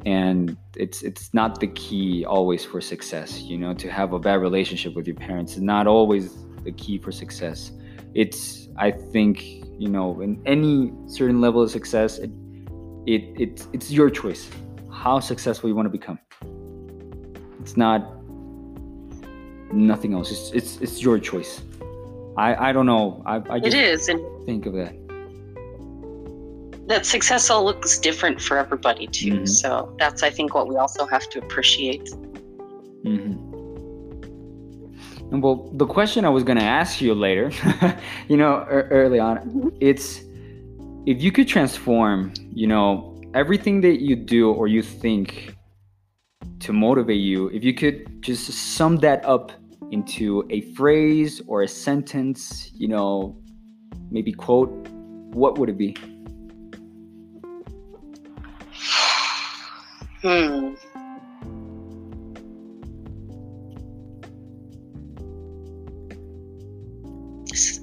And 0.05 0.57
it's 0.77 1.03
it's 1.03 1.33
not 1.33 1.61
the 1.61 1.69
key 1.69 2.25
always 2.25 2.65
for 2.65 2.81
success, 2.81 3.41
you 3.43 3.57
know, 3.57 3.73
to 3.75 3.91
have 3.91 4.13
a 4.13 4.19
bad 4.19 4.41
relationship 4.41 4.95
with 4.95 5.07
your 5.07 5.17
parents 5.17 5.57
is 5.57 5.63
not 5.63 5.87
always 5.87 6.37
the 6.65 6.73
key 6.73 6.99
for 6.99 7.13
success. 7.13 7.71
It's 8.15 8.69
I 8.77 8.91
think, 8.91 9.62
you 9.83 9.89
know, 9.89 10.21
in 10.21 10.41
any 10.47 10.93
certain 11.09 11.41
level 11.41 11.61
of 11.61 11.71
success, 11.71 12.19
it, 12.19 12.31
it 13.07 13.23
it's 13.45 13.63
it's 13.73 13.91
your 13.91 14.09
choice 14.11 14.49
how 15.03 15.19
successful 15.19 15.69
you 15.69 15.75
want 15.75 15.87
to 15.87 15.91
become. 16.01 16.19
It's 17.61 17.77
not 17.77 18.01
nothing 19.73 20.15
else. 20.15 20.31
It's 20.31 20.47
it's 20.59 20.73
it's 20.85 21.03
your 21.03 21.19
choice. 21.19 21.53
I 22.37 22.69
I 22.69 22.73
don't 22.73 22.87
know. 22.87 23.23
I 23.27 23.35
I 23.55 23.59
just 23.59 23.77
is, 23.77 24.09
and 24.09 24.21
think 24.47 24.67
of 24.67 24.75
that. 24.75 24.95
that 26.87 27.05
success 27.05 27.51
all 27.51 27.65
looks 27.65 27.99
different 27.99 28.41
for 28.41 28.57
everybody 28.59 29.07
too. 29.09 29.35
Mhm. 29.35 29.49
So 29.49 29.69
that's, 29.99 30.23
I 30.23 30.31
think, 30.31 30.55
what 30.55 30.69
we 30.69 30.77
also 30.77 31.07
have 31.07 31.29
to 31.31 31.39
appreciate. 31.45 32.07
hmm 33.03 33.09
And 33.09 33.52
well, 35.41 35.71
the 35.75 35.87
question 35.87 36.25
I 36.25 36.29
was 36.29 36.45
gonna 36.45 36.61
ask 36.81 37.01
you 37.01 37.15
later, 37.15 37.51
you 38.29 38.37
know, 38.37 38.67
ear- 38.71 38.89
early 38.91 39.19
on, 39.19 39.39
Mhm. 39.39 39.77
it's 39.81 40.21
if 41.07 41.23
you 41.23 41.33
could 41.33 41.49
transform, 41.49 42.33
you 42.53 42.67
know, 42.67 43.21
everything 43.35 43.81
that 43.81 44.03
you 44.03 44.15
do 44.17 44.51
or 44.53 44.69
you 44.69 44.83
think 44.83 45.57
to 46.61 46.73
motivate 46.73 47.21
you, 47.21 47.49
if 47.49 47.65
you 47.65 47.73
could 47.75 48.23
just 48.23 48.47
sum 48.53 48.97
that 48.99 49.25
up 49.25 49.53
into 49.91 50.45
a 50.51 50.61
phrase 50.77 51.41
or 51.47 51.63
a 51.63 51.69
sentence, 51.69 52.71
you 52.75 52.89
know, 52.89 53.37
maybe 54.11 54.33
quote, 54.33 54.71
what 55.33 55.59
would 55.59 55.69
it 55.69 55.79
be? 55.79 55.97
Hmm. 60.23 60.75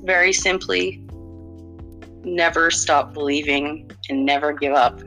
Very 0.10 0.34
simply, 0.34 1.04
never 2.24 2.72
stop 2.72 3.14
believing 3.14 3.92
and 4.10 4.26
never 4.26 4.52
give 4.52 4.74
up 4.74 5.00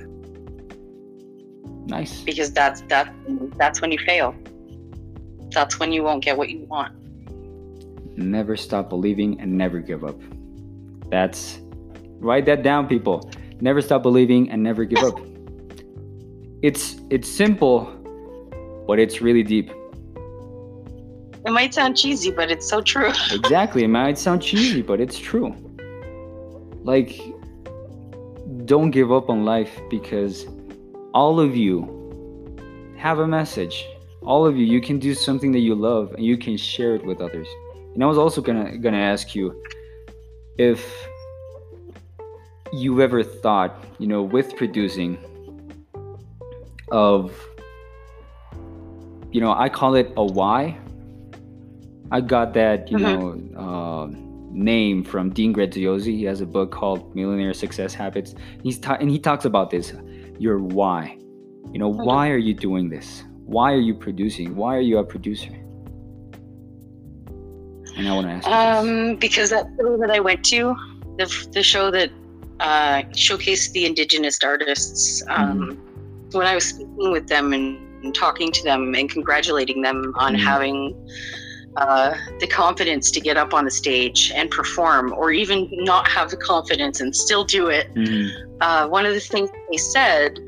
Nice. 1.87 2.21
because 2.21 2.53
that's 2.53 2.83
that 2.83 3.13
that's 3.57 3.81
when 3.81 3.91
you 3.91 3.99
fail. 3.99 4.33
That's 5.51 5.81
when 5.81 5.91
you 5.93 6.05
won't 6.05 6.23
get 6.23 6.39
what 6.39 6.51
you 6.51 6.61
want. 6.67 6.95
Never 8.17 8.57
stop 8.57 8.89
believing 8.89 9.41
and 9.41 9.59
never 9.59 9.81
give 9.81 10.05
up. 10.05 10.21
That's 11.11 11.59
write 12.21 12.47
that 12.47 12.63
down, 12.63 12.87
people. 12.87 13.29
Never 13.61 13.81
stop 13.83 14.05
believing 14.05 14.51
and 14.53 14.63
never 14.63 14.85
give 14.85 15.03
up. 15.03 15.19
It's 16.63 16.95
it's 17.11 17.29
simple, 17.29 17.91
but 18.87 19.01
it's 19.01 19.21
really 19.21 19.43
deep. 19.43 19.73
It 21.45 21.51
might 21.51 21.75
sound 21.75 21.97
cheesy, 21.97 22.31
but 22.31 22.51
it's 22.51 22.69
so 22.69 22.81
true. 22.81 23.13
Exactly. 23.33 23.85
It 23.85 23.89
might 23.89 24.19
sound 24.19 24.43
cheesy, 24.43 24.83
but 24.83 25.01
it's 25.01 25.19
true. 25.19 25.55
Like, 26.85 27.21
don't 28.65 28.91
give 28.91 29.11
up 29.11 29.29
on 29.29 29.45
life 29.45 29.81
because 29.91 30.47
all 31.15 31.41
of 31.41 31.57
you 31.57 32.03
have 32.97 33.19
a 33.19 33.27
message. 33.27 33.87
All 34.23 34.47
of 34.47 34.57
you, 34.57 34.65
you 34.65 34.81
can 34.81 34.99
do 34.99 35.15
something 35.15 35.51
that 35.53 35.61
you 35.61 35.75
love 35.75 36.13
and 36.15 36.25
you 36.25 36.37
can 36.39 36.57
share 36.57 36.95
it 36.95 37.05
with 37.05 37.21
others. 37.21 37.49
And 37.95 38.03
I 38.03 38.07
was 38.07 38.19
also 38.19 38.41
gonna 38.41 38.79
gonna 38.79 39.05
ask 39.15 39.35
you 39.35 39.63
if 40.59 40.81
you've 42.73 43.01
ever 43.01 43.23
thought, 43.23 43.85
you 43.99 44.07
know, 44.07 44.23
with 44.23 44.57
producing 44.57 45.19
of 46.91 47.35
you 49.33 49.41
know, 49.41 49.53
I 49.53 49.69
call 49.69 49.95
it 49.95 50.13
a 50.17 50.25
why. 50.25 50.79
I 52.13 52.21
got 52.21 52.53
that, 52.55 52.91
you 52.91 52.99
Mhm. 52.99 53.03
know, 53.55 53.59
uh, 53.59 54.07
name 54.53 55.03
from 55.03 55.31
Dean 55.31 55.55
Graziosi. 55.55 56.15
He 56.15 56.25
has 56.25 56.43
a 56.43 56.47
book 56.47 56.71
called 56.71 57.17
Millionaire 57.17 57.55
Success 57.55 57.95
Habits. 57.95 58.35
He's 58.63 58.79
ta- 58.79 58.99
and 59.01 59.11
he 59.11 59.19
talks 59.19 59.47
about 59.47 59.71
this, 59.71 59.95
your 60.39 60.59
why. 60.59 61.17
You 61.73 61.79
know, 61.79 61.91
Mhm. 61.91 62.05
why 62.05 62.29
are 62.29 62.37
you 62.49 62.53
doing 62.53 62.91
this? 62.91 63.25
Why 63.47 63.73
are 63.73 63.81
you 63.81 63.95
producing? 63.95 64.55
Why 64.55 64.77
are 64.77 64.81
you 64.91 64.99
a 64.99 65.05
producer? 65.05 65.55
And 67.97 68.07
I 68.09 68.15
want 68.15 68.27
to 68.27 68.33
ask 68.35 68.47
you. 68.47 68.53
Um, 68.53 69.17
because 69.17 69.49
that 69.51 69.67
show 69.81 69.97
that 69.97 70.11
I 70.11 70.21
went 70.21 70.45
to, 70.47 70.75
the, 71.19 71.47
the 71.53 71.63
show 71.63 71.91
that 71.91 72.11
uh, 72.61 73.03
showcased 73.13 73.73
the 73.73 73.87
indigenous 73.87 74.39
artists, 74.45 75.21
um, 75.29 75.77
when 76.33 76.47
I 76.47 76.55
was 76.55 76.67
speaking 76.67 77.11
with 77.11 77.27
them 77.27 77.53
and, 77.53 77.77
and 78.05 78.15
talking 78.15 78.53
to 78.53 78.63
them 78.63 78.95
and 78.95 79.11
congratulating 79.11 79.83
them 79.83 80.13
on 80.17 80.35
Mhm. 80.35 80.39
having 80.39 80.95
uh, 81.77 82.15
the 82.41 82.47
confidence 82.47 83.11
to 83.11 83.21
get 83.21 83.37
up 83.37 83.55
on 83.55 83.65
the 83.65 83.71
stage 83.71 84.31
and 84.35 84.51
perform, 84.51 85.13
or 85.17 85.33
even 85.33 85.69
not 85.73 86.07
have 86.09 86.31
the 86.31 86.37
confidence 86.37 87.01
and 87.01 87.15
still 87.17 87.45
do 87.45 87.69
it, 87.69 87.93
Mhm. 87.95 88.29
uh, 88.61 88.89
one 88.89 89.07
of 89.07 89.15
the 89.15 89.21
things 89.21 89.51
they 89.71 89.79
said 89.79 90.39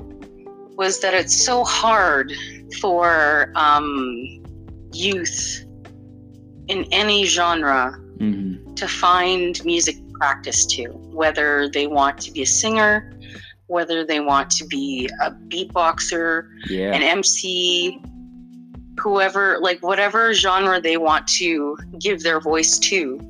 was 0.77 1.01
that 1.01 1.15
it's 1.15 1.35
so 1.45 1.65
hard 1.65 2.33
for 2.81 3.51
um, 3.57 4.43
youth 4.93 5.65
in 6.69 6.85
any 6.91 7.25
genre 7.25 7.95
Mhm. 8.19 8.75
to 8.77 8.87
find 8.89 9.65
music 9.65 9.97
practice 10.15 10.65
to, 10.67 10.85
whether 11.13 11.69
they 11.69 11.87
want 11.87 12.19
to 12.19 12.31
be 12.33 12.43
a 12.43 12.47
singer, 12.47 13.13
whether 13.67 14.05
they 14.05 14.21
want 14.21 14.51
to 14.51 14.65
be 14.67 15.09
a 15.23 15.31
beatboxer, 15.31 16.47
Yeah. 16.69 16.93
an 16.95 17.03
MC, 17.03 18.01
whoever, 19.05 19.59
like 19.61 19.79
whatever 19.83 20.33
genre 20.33 20.81
they 20.81 20.97
want 20.97 21.29
to 21.29 21.77
give 22.01 22.23
their 22.23 22.40
voice 22.40 22.79
to. 22.79 23.21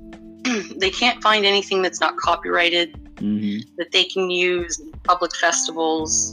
they 0.77 0.91
can't 0.91 1.21
find 1.23 1.45
anything 1.45 1.83
that's 1.83 2.01
not 2.01 2.17
copyrighted 2.17 2.95
Mhm. 3.17 3.65
that 3.77 3.93
they 3.93 4.05
can 4.05 4.31
use 4.31 4.79
in 4.81 4.93
public 5.05 5.35
festivals. 5.37 6.33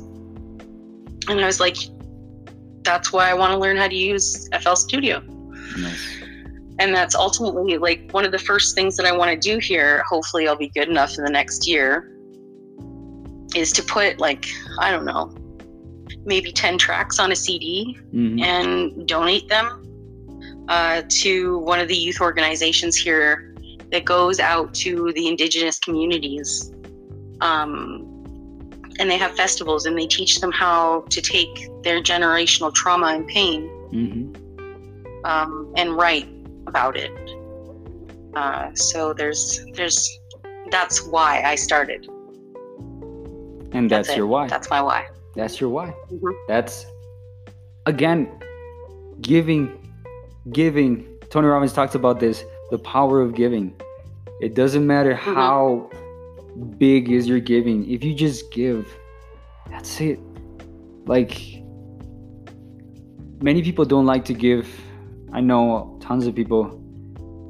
And 1.27 1.39
I 1.39 1.45
was 1.45 1.59
like, 1.59 1.77
that's 2.83 3.13
why 3.13 3.29
I 3.29 3.33
want 3.33 3.51
to 3.51 3.57
learn 3.57 3.77
how 3.77 3.87
to 3.87 3.95
use 3.95 4.49
FL 4.51 4.75
Studio. 4.75 5.21
Nice. 5.77 6.07
And 6.79 6.93
that's 6.95 7.13
ultimately 7.13 7.77
like 7.77 8.09
one 8.11 8.25
of 8.25 8.31
the 8.31 8.39
first 8.39 8.73
things 8.73 8.97
that 8.97 9.05
I 9.05 9.11
want 9.15 9.29
to 9.31 9.37
do 9.37 9.59
here. 9.59 10.03
Hopefully, 10.09 10.47
I'll 10.47 10.55
be 10.55 10.69
good 10.69 10.87
enough 10.89 11.17
in 11.17 11.23
the 11.23 11.29
next 11.29 11.67
year. 11.67 12.11
Is 13.55 13.71
to 13.73 13.83
put 13.83 14.19
like, 14.19 14.47
I 14.79 14.91
don't 14.91 15.05
know, 15.05 15.33
maybe 16.25 16.51
10 16.51 16.77
tracks 16.77 17.19
on 17.19 17.31
a 17.31 17.35
CD 17.35 17.97
Mhm. 18.13 18.41
and 18.41 19.07
donate 19.07 19.47
them 19.49 19.87
uh, 20.67 21.01
to 21.09 21.57
one 21.59 21.79
of 21.79 21.87
the 21.87 21.95
youth 21.95 22.21
organizations 22.21 22.95
here 22.95 23.53
that 23.91 24.05
goes 24.05 24.39
out 24.39 24.73
to 24.73 25.11
the 25.13 25.27
indigenous 25.27 25.79
communities. 25.79 26.71
Um, 27.41 28.07
and 28.99 29.09
they 29.09 29.17
have 29.17 29.35
festivals 29.35 29.85
and 29.85 29.97
they 29.97 30.05
teach 30.07 30.39
them 30.39 30.51
how 30.51 31.03
to 31.09 31.21
take 31.21 31.69
their 31.83 32.01
generational 32.01 32.73
trauma 32.73 33.07
and 33.07 33.27
pain 33.27 33.69
Mhm. 33.91 35.25
um, 35.25 35.73
and 35.75 35.97
write 35.97 36.27
about 36.67 36.95
it. 36.95 37.11
Uh, 38.35 38.69
so 38.75 39.13
there's 39.13 39.65
there's 39.73 40.19
that's 40.69 41.03
why 41.05 41.41
I 41.43 41.55
started. 41.55 42.07
And 43.73 43.89
that's, 43.89 44.09
it. 44.09 44.17
your 44.17 44.27
why. 44.27 44.47
That's 44.47 44.69
my 44.69 44.81
why. 44.81 45.07
That's 45.35 45.59
your 45.61 45.69
why. 45.69 45.93
Mhm. 46.11 46.33
That's 46.47 46.85
again 47.85 48.27
giving, 49.21 49.69
giving. 50.51 51.05
Tony 51.29 51.47
Robbins 51.47 51.73
talks 51.73 51.95
about 51.95 52.19
this 52.19 52.43
the 52.71 52.79
power 52.79 53.21
of 53.21 53.33
giving. 53.35 53.73
It 54.41 54.55
doesn't 54.55 54.85
matter 54.87 55.13
Mhm. 55.13 55.33
how 55.35 55.89
big 56.77 57.11
is 57.11 57.27
your 57.27 57.39
giving. 57.39 57.89
If 57.89 58.03
you 58.03 58.13
just 58.13 58.51
give, 58.51 58.87
that's 59.69 60.01
it. 60.01 60.19
Like 61.05 61.61
many 63.41 63.61
people 63.61 63.85
don't 63.85 64.05
like 64.05 64.25
to 64.25 64.33
give. 64.33 64.67
I 65.31 65.41
know 65.41 65.97
tons 66.01 66.27
of 66.27 66.35
people 66.35 66.79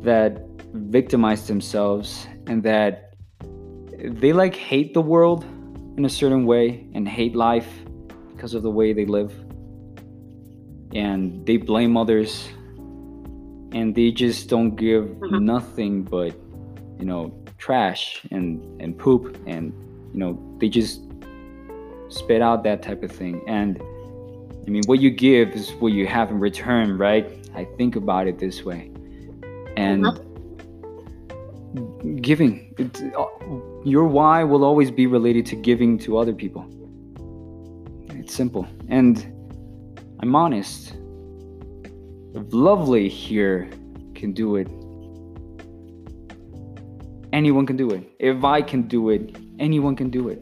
that 0.03 0.45
victimize 0.73 1.47
themselves 1.47 2.27
and 2.47 2.63
that 2.63 3.13
they 3.99 4.33
like 4.33 4.55
hate 4.55 4.93
the 4.93 5.01
world 5.01 5.45
in 5.97 6.05
a 6.05 6.09
certain 6.09 6.45
way 6.45 6.87
and 6.93 7.07
hate 7.07 7.35
life 7.35 7.67
because 8.31 8.53
of 8.53 8.63
the 8.63 8.71
way 8.71 8.93
they 8.93 9.05
live. 9.05 9.33
And 10.93 11.45
they 11.45 11.57
blame 11.57 11.95
others 11.95 12.49
and 13.71 13.95
they 13.95 14.11
just 14.11 14.49
don't 14.49 14.75
give 14.75 15.05
Mhm. 15.19 15.43
nothing 15.43 16.03
but, 16.03 16.33
you 16.99 17.05
know, 17.05 17.31
trash 17.57 18.21
and, 18.31 18.61
and 18.81 18.97
poop 18.97 19.37
and, 19.45 19.73
you 20.13 20.19
know, 20.19 20.37
they 20.59 20.67
just 20.67 21.01
spit 22.09 22.41
out 22.41 22.63
that 22.63 22.81
type 22.81 23.03
of 23.03 23.11
thing. 23.11 23.41
And 23.47 23.81
I 24.67 24.69
mean, 24.69 24.83
what 24.85 24.99
you 24.99 25.09
give 25.09 25.51
is 25.51 25.71
what 25.79 25.93
you 25.93 26.05
have 26.07 26.29
in 26.29 26.39
return, 26.39 26.97
right? 26.97 27.25
I 27.55 27.65
think 27.77 27.95
about 27.95 28.27
it 28.27 28.37
this 28.39 28.63
way. 28.65 28.91
And 29.77 30.05
giving, 32.21 32.73
it, 32.77 33.01
uh, 33.17 33.25
your 33.83 34.05
why 34.05 34.43
will 34.43 34.63
always 34.63 34.91
be 34.91 35.07
related 35.07 35.45
to 35.47 35.55
giving 35.55 35.97
to 35.99 36.17
other 36.17 36.33
people. 36.33 36.65
It's 38.09 38.33
simple. 38.33 38.67
And 38.89 39.17
I'm 40.19 40.35
honest. 40.35 40.93
If 42.33 42.43
Love 42.53 42.87
Leigh 42.87 43.09
here 43.09 43.69
can 44.15 44.33
do 44.33 44.55
it, 44.55 44.67
anyone 47.33 47.65
can 47.65 47.75
do 47.77 47.89
it. 47.91 48.09
If 48.19 48.43
I 48.43 48.61
can 48.61 48.83
do 48.83 49.09
it, 49.09 49.35
anyone 49.59 49.95
can 49.95 50.09
do 50.09 50.29
it. 50.29 50.41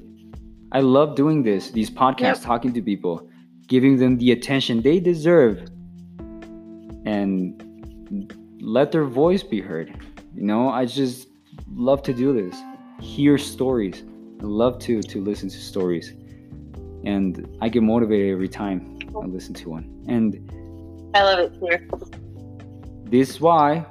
I 0.72 0.82
love 0.82 1.16
doing 1.16 1.42
this, 1.44 1.72
these 1.72 1.90
podcasts, 1.90 2.42
Yep. 2.42 2.42
talking 2.42 2.74
to 2.74 2.82
people, 2.82 3.28
giving 3.68 3.98
them 3.98 4.18
the 4.18 4.32
attention 4.32 4.82
they 4.82 5.00
deserve, 5.00 5.64
and 7.06 7.64
let 8.62 8.92
their 8.92 9.06
voice 9.06 9.42
be 9.42 9.62
heard. 9.62 9.92
You 10.36 10.44
know, 10.44 10.70
I 10.70 10.86
just 10.86 11.28
love 11.74 12.04
to 12.04 12.14
do 12.14 12.34
this. 12.34 12.56
Hear 13.02 13.38
stories. 13.38 14.04
I 14.42 14.44
love 14.44 14.80
to 14.80 15.02
to 15.02 15.22
listen 15.22 15.50
to 15.50 15.58
stories, 15.58 16.14
and 17.04 17.58
I 17.62 17.70
get 17.70 17.84
motivated 17.84 18.32
every 18.32 18.48
time 18.50 19.00
I 19.16 19.26
listen 19.26 19.54
to 19.56 19.70
one. 19.70 20.04
And 20.08 21.12
I 21.16 21.24
love 21.24 21.40
it 21.40 21.54
here. 21.62 21.88
this 23.06 23.42
why 23.42 23.86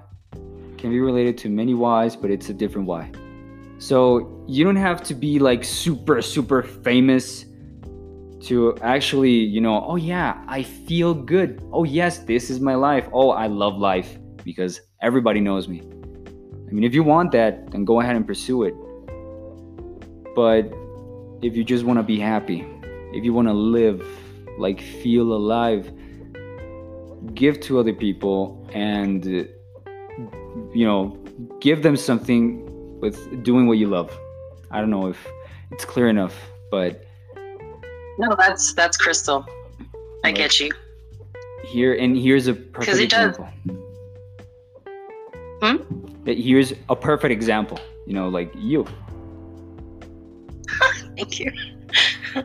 can 0.77 0.91
be 0.91 1.01
related 1.01 1.37
to 1.39 1.49
many 1.49 1.75
whys, 1.75 2.17
but 2.17 2.31
it's 2.31 2.49
a 2.49 2.55
different 2.55 2.87
why. 2.87 3.11
So 3.79 4.45
you 4.49 4.65
don't 4.65 4.77
have 4.77 5.03
to 5.05 5.15
be 5.15 5.39
like 5.39 5.65
super, 5.65 6.23
super 6.23 6.63
famous 6.63 7.45
to 8.43 8.77
actually, 8.83 9.33
you 9.33 9.61
know, 9.61 9.85
oh 9.85 9.97
yeah, 9.97 10.43
I 10.47 10.63
feel 10.63 11.15
good. 11.15 11.61
Oh 11.73 11.85
yes, 11.85 12.19
this 12.19 12.51
is 12.51 12.61
my 12.61 12.75
life. 12.75 13.09
Oh, 13.13 13.31
I 13.31 13.47
love 13.47 13.79
life 13.79 14.19
because 14.45 14.81
everybody 15.03 15.41
knows 15.41 15.69
me. 15.69 15.83
I 16.69 16.73
mean, 16.73 16.85
if 16.85 16.95
you 16.95 17.03
want 17.03 17.33
that, 17.33 17.71
then 17.71 17.85
go 17.85 18.01
ahead 18.01 18.15
and 18.15 18.27
pursue 18.27 18.65
it. 18.65 18.75
But 20.39 20.73
if 21.43 21.57
you 21.57 21.65
just 21.65 21.83
want 21.85 21.99
to 21.99 22.05
be 22.05 22.21
happy, 22.21 22.65
if 23.13 23.25
you 23.25 23.33
want 23.33 23.49
to 23.49 23.55
live, 23.55 24.01
like 24.57 24.81
feel 24.81 25.33
alive, 25.33 25.91
give 27.35 27.59
to 27.63 27.81
other 27.81 27.93
people 27.93 28.39
and 28.73 29.25
you 30.79 30.87
know 30.89 31.01
give 31.61 31.83
them 31.83 31.97
something 31.97 32.41
with 33.01 33.17
doing 33.43 33.67
what 33.67 33.79
you 33.79 33.87
love 33.89 34.11
i 34.71 34.77
don't 34.81 34.91
know 34.91 35.07
if 35.09 35.19
it's 35.73 35.85
clear 35.85 36.09
enough 36.09 36.35
but 36.71 37.05
No, 38.19 38.35
that's 38.37 38.73
that's 38.75 38.97
crystal. 38.97 39.41
I 40.25 40.31
get 40.33 40.59
you. 40.61 40.71
here 41.65 41.95
and 41.95 42.17
here's 42.17 42.47
a 42.47 42.55
perfect 42.55 42.99
it 43.01 43.11
does. 43.11 43.37
example 43.39 43.49
Hmm? 45.63 45.79
Here's 46.27 46.71
a 46.89 46.97
perfect 46.97 47.33
example 47.33 47.79
you 48.07 48.15
know 48.19 48.29
like 48.29 48.51
you 48.57 48.87
Thank 51.19 51.41
you. 51.41 51.53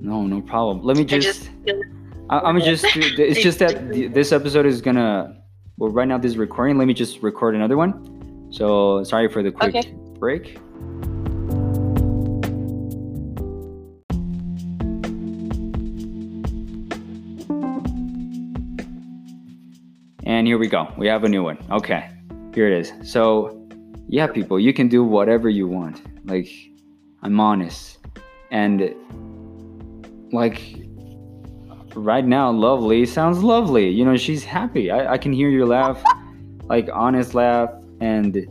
no, 0.00 0.26
no 0.26 0.40
problem. 0.40 0.82
Let 0.82 0.96
me 0.96 1.04
just. 1.04 1.50
just 1.66 1.84
I, 2.30 2.48
am 2.48 2.58
just. 2.62 2.86
It's 2.96 3.42
just 3.42 3.58
that 3.58 3.90
this 4.14 4.32
episode 4.32 4.64
is 4.64 4.80
gonna. 4.80 5.36
Well, 5.76 5.90
right 5.90 6.08
now 6.08 6.16
this 6.16 6.32
is 6.32 6.38
recording. 6.38 6.78
Let 6.78 6.86
me 6.86 6.94
just 6.94 7.22
record 7.22 7.54
another 7.54 7.76
one. 7.76 8.48
So 8.50 9.04
sorry 9.04 9.28
for 9.28 9.42
the 9.42 9.52
quick 9.52 9.76
okay. 9.76 9.94
break. 10.18 10.58
And 20.24 20.46
here 20.46 20.56
we 20.56 20.68
go. 20.68 20.90
We 20.96 21.06
have 21.08 21.24
a 21.24 21.28
new 21.28 21.42
one. 21.42 21.58
Okay. 21.70 22.08
Here 22.54 22.66
it 22.66 22.80
is. 22.80 22.92
So, 23.02 23.68
yeah, 24.08 24.26
people, 24.26 24.58
you 24.58 24.72
can 24.72 24.88
do 24.88 25.04
whatever 25.04 25.50
you 25.50 25.68
want. 25.68 26.00
Like, 26.24 26.48
I'm 27.22 27.38
honest. 27.40 27.98
And, 28.50 28.94
like, 30.32 30.60
right 31.94 32.24
now, 32.24 32.50
Love 32.50 32.82
Leigh 32.82 33.06
sounds 33.06 33.42
lovely. 33.42 33.88
You 33.88 34.04
know, 34.04 34.16
she's 34.16 34.44
happy. 34.44 34.90
I, 34.90 35.14
I 35.14 35.18
can 35.18 35.32
hear 35.32 35.48
your 35.48 35.66
laugh, 35.66 36.02
like, 36.64 36.88
honest 36.92 37.34
laugh 37.34 37.70
and 38.00 38.46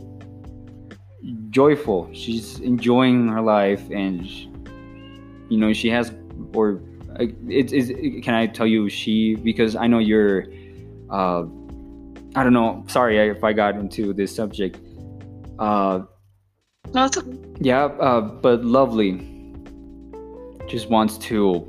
joyful. 1.50 2.08
She's 2.12 2.58
enjoying 2.60 3.28
her 3.28 3.40
life 3.40 3.88
and, 3.90 4.26
you 4.26 5.58
know, 5.58 5.72
she 5.72 5.88
has, 5.90 6.12
or, 6.54 6.80
it's, 7.18 7.72
it's, 7.72 8.24
can 8.24 8.34
I 8.34 8.46
tell 8.46 8.66
you 8.66 8.88
she, 8.88 9.36
because 9.36 9.76
I 9.76 9.86
know 9.86 9.98
you're, 9.98 10.46
uh, 11.10 11.44
I 12.34 12.42
don't 12.42 12.54
know. 12.54 12.84
Sorry 12.88 13.18
if 13.28 13.44
I 13.44 13.52
got 13.52 13.74
into 13.74 14.14
this 14.14 14.34
subject. 14.34 14.78
Uh, 15.58 16.02
no, 16.94 17.04
it's 17.06 17.18
yeah, 17.60 17.84
uh, 17.84 18.20
but 18.20 18.64
Love 18.64 18.94
Leigh 18.94 19.28
just 20.66 20.88
wants 20.88 21.18
to 21.18 21.66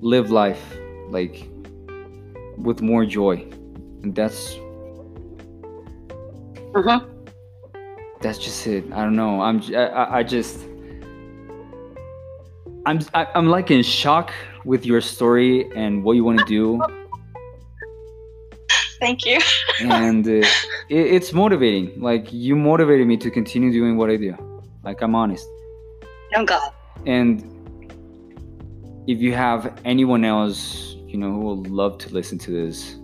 live 0.00 0.30
life 0.30 0.76
like 1.10 1.48
with 2.56 2.80
more 2.80 3.04
joy, 3.04 3.46
and 4.02 4.14
that's 4.14 4.54
uh-huh. 6.74 7.00
that's 8.20 8.38
just 8.38 8.66
it. 8.66 8.84
I 8.92 9.02
don't 9.02 9.16
know. 9.16 9.40
I'm 9.40 9.62
I, 9.74 10.18
I 10.18 10.22
just 10.22 10.60
I'm 12.86 13.00
I, 13.14 13.22
am 13.22 13.28
i 13.34 13.38
am 13.38 13.46
like 13.48 13.70
in 13.70 13.82
shock 13.82 14.32
with 14.64 14.86
your 14.86 15.00
story 15.00 15.70
and 15.76 16.02
what 16.02 16.12
you 16.12 16.24
want 16.24 16.38
to 16.38 16.44
do 16.44 16.80
Thank 19.00 19.24
you. 19.24 19.38
and 19.80 20.26
uh, 20.26 20.46
it, 20.88 21.06
it's 21.14 21.32
motivating. 21.32 22.00
Like 22.00 22.32
you 22.32 22.56
motivated 22.56 23.06
me 23.06 23.16
to 23.18 23.30
continue 23.30 23.72
doing 23.72 23.96
what 23.96 24.10
I 24.10 24.16
do. 24.16 24.36
Like 24.82 25.02
I'm 25.02 25.14
honest. 25.14 25.46
I'm 26.34 26.44
God. 26.44 26.72
And 27.06 27.42
if 29.06 29.20
you 29.20 29.34
have 29.34 29.80
anyone 29.84 30.24
else, 30.24 30.96
you 31.06 31.16
know, 31.16 31.32
who 31.32 31.40
will 31.40 31.62
love 31.64 31.98
to 31.98 32.10
listen 32.10 32.38
to 32.38 32.50
this, 32.50 32.96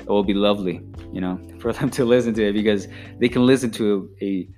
it 0.00 0.08
will 0.08 0.24
be 0.24 0.34
lovely, 0.34 0.82
you 1.12 1.20
know, 1.20 1.40
for 1.60 1.72
them 1.72 1.90
to 1.90 2.04
listen 2.04 2.34
to 2.34 2.48
it 2.48 2.52
because 2.52 2.88
they 3.18 3.28
can 3.28 3.46
listen 3.46 3.70
to 3.72 4.10
a 4.20 4.48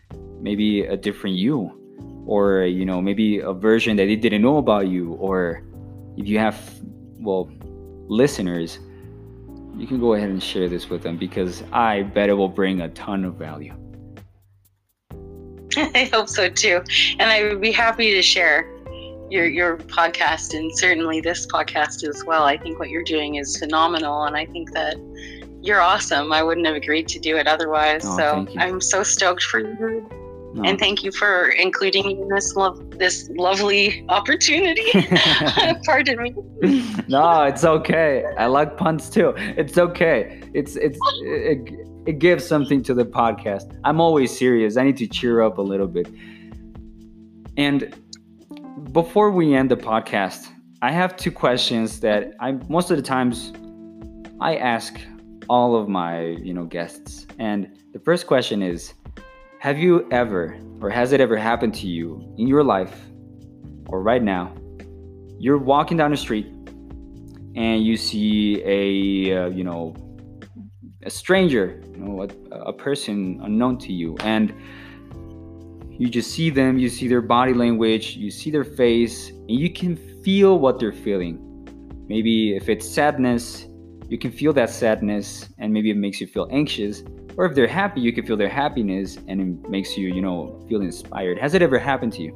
maybe 0.40 0.82
a 0.82 0.96
different 0.96 1.36
you 1.36 1.74
or 2.26 2.62
you 2.62 2.84
know 2.84 3.00
maybe 3.00 3.38
a 3.38 3.52
version 3.52 3.96
that 3.96 4.04
they 4.04 4.14
didn't 4.14 4.42
know 4.42 4.58
about 4.58 4.86
you 4.86 5.14
or 5.14 5.62
if 6.16 6.28
you 6.28 6.38
have 6.38 6.56
well 7.18 7.50
listeners 8.08 8.78
you 9.76 9.86
can 9.86 10.00
go 10.00 10.14
ahead 10.14 10.30
and 10.30 10.42
share 10.42 10.68
this 10.68 10.88
with 10.90 11.02
them 11.02 11.16
because 11.16 11.62
I 11.72 12.02
bet 12.02 12.28
it 12.28 12.34
will 12.34 12.48
bring 12.48 12.80
a 12.80 12.88
ton 12.90 13.24
of 13.24 13.34
value. 13.34 13.74
I 15.76 16.10
hope 16.12 16.28
so 16.28 16.48
too. 16.48 16.82
And 17.18 17.30
I 17.30 17.44
would 17.44 17.60
be 17.60 17.72
happy 17.72 18.12
to 18.14 18.22
share 18.22 18.74
your 19.30 19.46
your 19.46 19.76
podcast 19.76 20.54
and 20.54 20.76
certainly 20.76 21.20
this 21.20 21.46
podcast 21.46 22.08
as 22.08 22.24
well. 22.24 22.44
I 22.44 22.56
think 22.56 22.78
what 22.78 22.88
you're 22.88 23.04
doing 23.04 23.36
is 23.36 23.56
phenomenal 23.58 24.24
and 24.24 24.36
I 24.36 24.46
think 24.46 24.72
that 24.72 24.96
you're 25.60 25.80
awesome. 25.80 26.32
I 26.32 26.42
wouldn't 26.42 26.66
have 26.66 26.76
agreed 26.76 27.08
to 27.08 27.18
do 27.18 27.36
it 27.36 27.46
otherwise. 27.46 28.02
Oh, 28.04 28.16
so 28.16 28.46
I'm 28.56 28.80
so 28.80 29.02
stoked 29.02 29.42
for 29.42 29.60
you. 29.60 30.08
No. 30.54 30.62
And 30.64 30.78
thank 30.78 31.04
you 31.04 31.12
for 31.12 31.50
including 31.50 32.06
me 32.06 32.20
in 32.20 32.28
this 32.28 32.56
love 32.56 32.90
this 32.98 33.30
lovely 33.36 34.04
opportunity. 34.08 34.90
Pardon 35.84 36.22
me. 36.22 36.34
no, 37.08 37.42
it's 37.42 37.64
okay. 37.64 38.24
I 38.38 38.46
like 38.46 38.76
puns 38.76 39.10
too. 39.10 39.34
It's 39.36 39.76
okay. 39.76 40.40
It's 40.54 40.76
it's 40.76 40.98
it, 41.22 41.74
it 42.06 42.18
gives 42.18 42.46
something 42.46 42.82
to 42.84 42.94
the 42.94 43.04
podcast. 43.04 43.78
I'm 43.84 44.00
always 44.00 44.36
serious. 44.36 44.76
I 44.76 44.84
need 44.84 44.96
to 44.98 45.06
cheer 45.06 45.42
up 45.42 45.58
a 45.58 45.62
little 45.62 45.86
bit. 45.86 46.08
And 47.56 47.94
before 48.92 49.30
we 49.30 49.54
end 49.54 49.70
the 49.70 49.76
podcast, 49.76 50.48
I 50.80 50.92
have 50.92 51.16
two 51.16 51.32
questions 51.32 52.00
that 52.00 52.32
I 52.40 52.52
most 52.68 52.90
of 52.90 52.96
the 52.96 53.02
times 53.02 53.52
I 54.40 54.56
ask 54.56 54.98
all 55.48 55.76
of 55.76 55.88
my, 55.88 56.20
you 56.20 56.54
know, 56.54 56.64
guests. 56.64 57.26
And 57.38 57.68
the 57.92 57.98
first 57.98 58.26
question 58.26 58.62
is 58.62 58.94
have 59.60 59.76
you 59.76 60.06
ever, 60.12 60.56
or 60.80 60.88
has 60.88 61.12
it 61.12 61.20
ever 61.20 61.36
happened 61.36 61.74
to 61.74 61.88
you 61.88 62.32
in 62.38 62.46
your 62.46 62.62
life, 62.62 62.94
or 63.86 64.02
right 64.02 64.22
now, 64.22 64.54
you're 65.38 65.58
walking 65.58 65.96
down 65.96 66.12
the 66.12 66.16
street 66.16 66.46
and 67.56 67.84
you 67.84 67.96
see 67.96 68.62
a, 68.64 69.36
uh, 69.36 69.48
you 69.48 69.64
know, 69.64 69.96
a 71.02 71.10
stranger, 71.10 71.82
you 71.92 71.98
know, 71.98 72.22
a, 72.22 72.54
a 72.56 72.72
person 72.72 73.40
unknown 73.42 73.78
to 73.78 73.92
you, 73.92 74.16
and 74.20 74.54
you 75.90 76.08
just 76.08 76.30
see 76.30 76.50
them, 76.50 76.78
you 76.78 76.88
see 76.88 77.08
their 77.08 77.22
body 77.22 77.52
language, 77.52 78.16
you 78.16 78.30
see 78.30 78.52
their 78.52 78.64
face, 78.64 79.30
and 79.30 79.50
you 79.50 79.72
can 79.72 79.96
feel 80.22 80.60
what 80.60 80.78
they're 80.78 80.92
feeling. 80.92 81.36
Maybe 82.06 82.54
if 82.54 82.68
it's 82.68 82.88
sadness, 82.88 83.66
you 84.08 84.18
can 84.18 84.30
feel 84.30 84.52
that 84.52 84.70
sadness, 84.70 85.48
and 85.58 85.72
maybe 85.72 85.90
it 85.90 85.96
makes 85.96 86.20
you 86.20 86.28
feel 86.28 86.46
anxious 86.52 87.02
or 87.38 87.46
if 87.46 87.54
they're 87.54 87.68
happy 87.68 88.00
you 88.00 88.12
can 88.12 88.26
feel 88.26 88.36
their 88.36 88.48
happiness 88.48 89.16
and 89.28 89.40
it 89.40 89.70
makes 89.70 89.96
you 89.96 90.12
you 90.12 90.20
know 90.20 90.60
feel 90.68 90.82
inspired. 90.82 91.38
Has 91.38 91.54
it 91.54 91.62
ever 91.62 91.78
happened 91.78 92.12
to 92.14 92.22
you? 92.22 92.32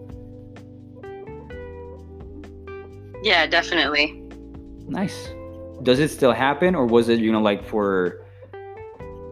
Yeah 3.22 3.46
definitely. 3.46 4.22
Nice. 4.86 5.28
Does 5.82 5.98
it 5.98 6.10
still 6.10 6.32
happen 6.32 6.74
or 6.74 6.86
was 6.86 7.08
it 7.08 7.18
you 7.18 7.32
know 7.32 7.42
like 7.42 7.64
for 7.64 8.24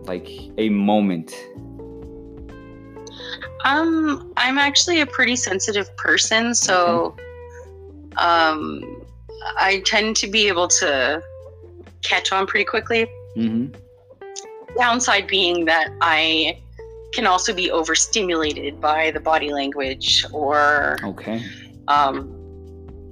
like 0.04 0.28
a 0.58 0.68
moment? 0.68 1.32
Um 3.64 4.32
i'm 4.36 4.58
actually 4.58 5.00
a 5.00 5.06
pretty 5.06 5.36
sensitive 5.36 5.94
person 5.96 6.54
so 6.54 7.14
okay. 7.14 7.22
um 8.16 9.02
i 9.58 9.82
tend 9.84 10.16
to 10.16 10.26
be 10.26 10.48
able 10.48 10.66
to 10.66 11.22
catch 12.02 12.32
on 12.32 12.46
pretty 12.46 12.64
quickly. 12.64 13.06
Mm-hmm 13.36 13.78
downside 14.80 15.26
being 15.26 15.66
that 15.66 15.92
I 16.00 16.60
can 17.12 17.26
also 17.26 17.52
be 17.52 17.70
overstimulated 17.70 18.80
by 18.80 19.10
the 19.10 19.20
body 19.20 19.52
language 19.52 20.24
or 20.32 20.98
okay 21.04 21.42
um, 21.88 22.36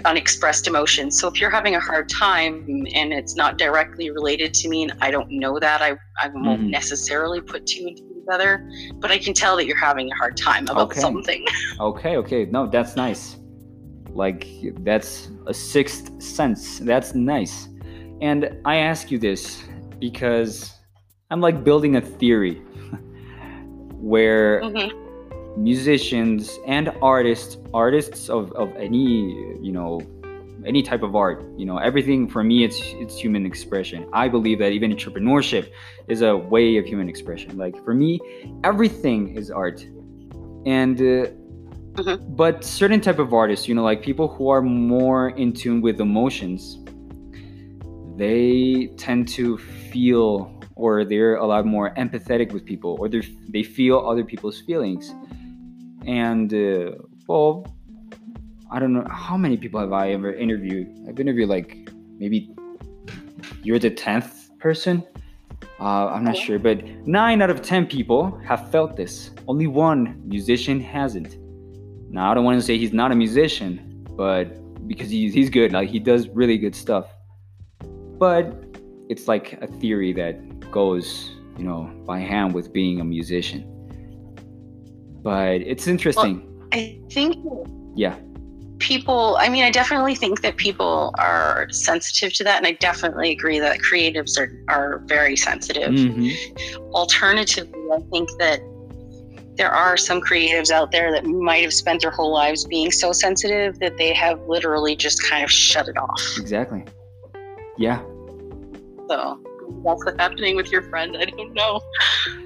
unexpressed 0.04 0.66
emotions. 0.66 1.18
So 1.18 1.28
if 1.28 1.40
you're 1.40 1.50
having 1.50 1.74
a 1.74 1.80
hard 1.80 2.08
time 2.08 2.86
and 2.94 3.12
it's 3.12 3.34
not 3.34 3.58
directly 3.58 4.10
related 4.10 4.54
to 4.54 4.68
me 4.68 4.84
and 4.84 4.92
I 5.00 5.10
don't 5.10 5.30
know 5.30 5.58
that, 5.58 5.82
I, 5.82 5.96
I 6.22 6.28
won't 6.28 6.62
mm. 6.62 6.70
necessarily 6.70 7.40
put 7.40 7.66
two 7.66 7.88
and 7.88 7.96
two 7.96 8.14
together, 8.20 8.70
but 8.94 9.10
I 9.10 9.18
can 9.18 9.34
tell 9.34 9.56
that 9.56 9.66
you're 9.66 9.76
having 9.76 10.10
a 10.10 10.14
hard 10.14 10.36
time 10.36 10.64
about 10.68 10.90
okay. 10.92 11.00
something. 11.00 11.44
okay, 11.80 12.16
okay. 12.16 12.44
No, 12.46 12.66
that's 12.66 12.96
nice. 12.96 13.36
Like 14.10 14.46
that's 14.80 15.30
a 15.46 15.54
sixth 15.54 16.22
sense. 16.22 16.78
That's 16.78 17.14
nice. 17.14 17.68
And 18.20 18.60
I 18.64 18.76
ask 18.76 19.10
you 19.10 19.18
this 19.18 19.62
because 19.98 20.77
I'm 21.30 21.42
like 21.42 21.62
building 21.62 21.96
a 21.96 22.00
theory 22.00 22.54
where 24.00 24.62
mm-hmm. 24.62 25.62
musicians 25.62 26.58
and 26.66 26.90
artists, 27.02 27.58
artists 27.74 28.30
of, 28.30 28.50
of 28.52 28.74
any, 28.76 29.34
you 29.60 29.70
know, 29.70 30.00
any 30.66 30.82
type 30.82 31.02
of 31.02 31.14
art, 31.14 31.44
you 31.58 31.66
know, 31.66 31.76
everything 31.76 32.28
for 32.28 32.42
me, 32.42 32.64
it's 32.64 32.80
it's 32.94 33.18
human 33.18 33.44
expression. 33.44 34.08
I 34.12 34.28
believe 34.28 34.58
that 34.60 34.72
even 34.72 34.90
entrepreneurship 34.90 35.70
is 36.08 36.22
a 36.22 36.34
way 36.34 36.78
of 36.78 36.86
human 36.86 37.08
expression. 37.10 37.58
Like 37.58 37.76
for 37.84 37.92
me, 37.92 38.20
everything 38.64 39.36
is 39.36 39.50
art, 39.50 39.82
and 40.64 40.98
uh, 40.98 41.30
mm-hmm. 41.94 42.34
but 42.34 42.64
certain 42.64 43.02
type 43.02 43.18
of 43.18 43.34
artists, 43.34 43.68
you 43.68 43.74
know, 43.74 43.84
like 43.84 44.02
people 44.02 44.28
who 44.28 44.48
are 44.48 44.62
more 44.62 45.28
in 45.30 45.52
tune 45.52 45.82
with 45.82 46.00
emotions, 46.00 46.78
they 48.16 48.90
tend 48.96 49.28
to 49.28 49.58
feel 49.58 50.57
or 50.78 51.04
they're 51.04 51.36
a 51.36 51.46
lot 51.46 51.66
more 51.66 51.92
empathetic 51.96 52.52
with 52.52 52.64
people 52.64 52.96
or 53.00 53.08
they 53.08 53.20
they 53.48 53.62
feel 53.62 53.98
other 54.10 54.24
people's 54.24 54.60
feelings. 54.60 55.14
And 56.06 56.54
uh, 56.54 56.92
well 57.28 57.66
i 58.70 58.78
don't 58.78 58.92
know 58.92 59.06
how 59.10 59.36
many 59.36 59.56
people 59.56 59.78
have 59.78 59.92
i 59.92 60.10
ever 60.10 60.32
interviewed? 60.32 60.88
I've 61.08 61.20
interviewed 61.20 61.48
like 61.48 61.90
maybe 62.18 62.50
you're 63.62 63.78
the 63.78 63.90
10th 63.90 64.58
person? 64.58 65.04
Uh, 65.80 66.06
i'm 66.08 66.24
not 66.24 66.36
sure 66.36 66.58
but 66.58 66.84
9 67.06 67.42
out 67.42 67.50
of 67.50 67.62
10 67.62 67.86
people 67.86 68.36
have 68.44 68.70
felt 68.70 68.96
this. 68.96 69.30
Only 69.46 69.66
one 69.66 70.20
musician 70.24 70.80
hasn't. 70.80 71.36
Now 72.10 72.30
i 72.30 72.34
don't 72.34 72.44
want 72.44 72.58
to 72.58 72.66
say 72.66 72.78
he's 72.78 72.92
not 72.92 73.12
a 73.12 73.14
musician 73.14 74.04
but 74.16 74.46
because 74.88 75.10
he's, 75.10 75.34
he's 75.34 75.50
good 75.50 75.72
like 75.72 75.88
he 75.88 75.98
does 75.98 76.28
really 76.28 76.58
good 76.58 76.74
stuff. 76.74 77.06
But 78.18 78.64
it's 79.08 79.28
like 79.28 79.52
a 79.62 79.66
theory 79.66 80.12
that 80.14 80.34
goes, 80.70 81.30
you 81.56 81.64
know, 81.64 81.90
by 82.06 82.18
hand 82.20 82.54
with 82.54 82.72
being 82.72 83.00
a 83.00 83.04
musician. 83.04 83.64
But 85.22 85.60
it's 85.62 85.86
interesting. 85.86 86.42
Well, 86.58 86.68
I 86.72 86.98
think. 87.10 87.36
Yeah. 87.96 88.14
people 88.78 89.36
i 89.40 89.48
mean 89.48 89.64
i 89.64 89.72
definitely 89.72 90.14
think 90.14 90.40
that 90.40 90.56
people 90.56 91.12
are 91.18 91.66
sensitive 91.70 92.32
to 92.32 92.44
that 92.44 92.58
and 92.58 92.64
i 92.66 92.70
definitely 92.74 93.32
agree 93.32 93.58
that 93.58 93.80
creatives 93.80 94.38
are, 94.38 94.52
are 94.68 95.02
very 95.06 95.36
sensitive 95.36 95.90
Mhm. 95.90 96.30
alternatively 96.92 97.80
i 97.92 97.98
think 98.12 98.28
that 98.38 98.60
there 99.56 99.72
are 99.72 99.96
some 99.96 100.20
creatives 100.20 100.70
out 100.70 100.92
there 100.92 101.10
that 101.10 101.24
might 101.24 101.64
have 101.64 101.72
spent 101.72 102.02
their 102.02 102.12
whole 102.12 102.32
lives 102.32 102.64
being 102.66 102.92
so 102.92 103.10
sensitive 103.10 103.80
that 103.80 103.96
they 103.98 104.14
have 104.14 104.38
literally 104.46 104.94
just 104.94 105.28
kind 105.28 105.42
of 105.42 105.50
shut 105.50 105.88
it 105.88 105.96
off 105.98 106.22
Exactly. 106.38 106.84
Yeah. 107.78 107.98
so 109.10 109.40
that's 109.84 110.04
what's 110.04 110.18
happening 110.18 110.56
with 110.56 110.70
your 110.70 110.82
friend 110.82 111.16
i 111.16 111.24
don't 111.24 111.54
know 111.54 111.80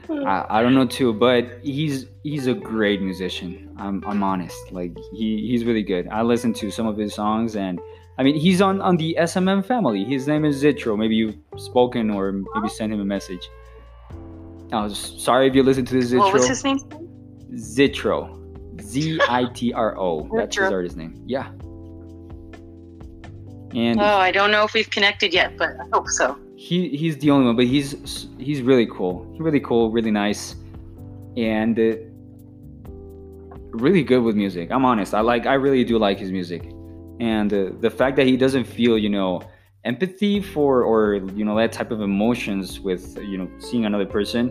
I, 0.09 0.47
I 0.49 0.63
don't 0.63 0.75
know 0.75 0.87
too, 0.87 1.13
but 1.13 1.47
he's 1.63 2.07
he's 2.23 2.47
a 2.47 2.55
great 2.55 3.01
musician. 3.01 3.75
I'm 3.79 4.03
I'm 4.07 4.23
honest. 4.23 4.57
Like 4.71 4.97
he 5.13 5.47
he's 5.49 5.65
really 5.65 5.83
good. 5.83 6.09
I 6.09 6.23
listened 6.23 6.57
to 6.57 6.71
some 6.71 6.87
of 6.87 6.97
his 6.97 7.15
songs, 7.15 7.57
and 7.57 7.81
I 8.19 8.23
mean 8.23 8.35
he's 8.35 8.61
on 8.61 8.81
on 8.81 8.97
the 8.97 9.17
SMM 9.21 9.65
family. 9.65 10.05
His 10.05 10.27
name 10.27 10.45
is 10.45 10.63
Zitro. 10.63 10.99
Maybe 10.99 11.15
you've 11.15 11.37
spoken 11.57 12.11
or 12.11 12.33
maybe 12.33 12.69
sent 12.69 12.93
him 12.93 13.01
a 13.01 13.05
message. 13.05 13.49
I 14.73 14.83
was 14.85 15.15
sorry 15.23 15.49
if 15.49 15.55
you 15.55 15.63
listened 15.63 15.89
to 15.89 15.95
this 15.95 16.13
Zitro. 16.13 16.19
what 16.19 16.33
was 16.33 16.49
his 16.49 16.65
name 16.65 16.79
Zitro. 17.55 18.39
Z 18.81 19.21
I 19.29 19.47
T 19.53 19.73
R 19.73 19.99
O. 19.99 20.29
That's 20.37 20.57
his 20.57 20.71
artist 20.71 20.97
name. 20.97 21.23
Yeah. 21.27 21.51
And 23.75 23.99
oh 23.99 24.05
i 24.05 24.31
don't 24.31 24.51
know 24.51 24.65
if 24.65 24.75
we've 24.75 24.91
connected 24.91 25.33
yet 25.33 25.57
but 25.57 25.71
i 25.81 25.85
hope 25.95 26.07
so 26.07 26.39
he 26.63 26.97
he's 26.97 27.19
the 27.19 27.31
only 27.31 27.47
one, 27.47 27.57
but 27.57 27.67
he's 27.67 28.29
he's 28.39 28.63
really 28.63 28.87
cool. 28.87 29.15
Really 29.39 29.59
cool, 29.59 29.91
really 29.91 30.13
nice, 30.13 30.55
and 31.37 31.77
uh, 31.79 31.97
really 33.85 34.05
good 34.05 34.23
with 34.23 34.37
music. 34.37 34.71
I'm 34.71 34.85
honest. 34.85 35.13
I 35.13 35.21
like 35.21 35.45
I 35.45 35.55
really 35.55 35.83
do 35.83 35.99
like 35.99 36.19
his 36.21 36.31
music, 36.31 36.63
and 37.19 37.53
uh, 37.53 37.71
the 37.81 37.91
fact 37.91 38.15
that 38.17 38.27
he 38.27 38.37
doesn't 38.37 38.65
feel 38.65 38.97
you 38.97 39.09
know 39.09 39.43
empathy 39.85 40.41
for 40.41 40.85
or 40.85 41.17
you 41.35 41.45
know 41.45 41.57
that 41.57 41.73
type 41.73 41.91
of 41.91 42.01
emotions 42.01 42.79
with 42.79 43.19
you 43.19 43.37
know 43.39 43.51
seeing 43.59 43.85
another 43.85 44.07
person, 44.07 44.45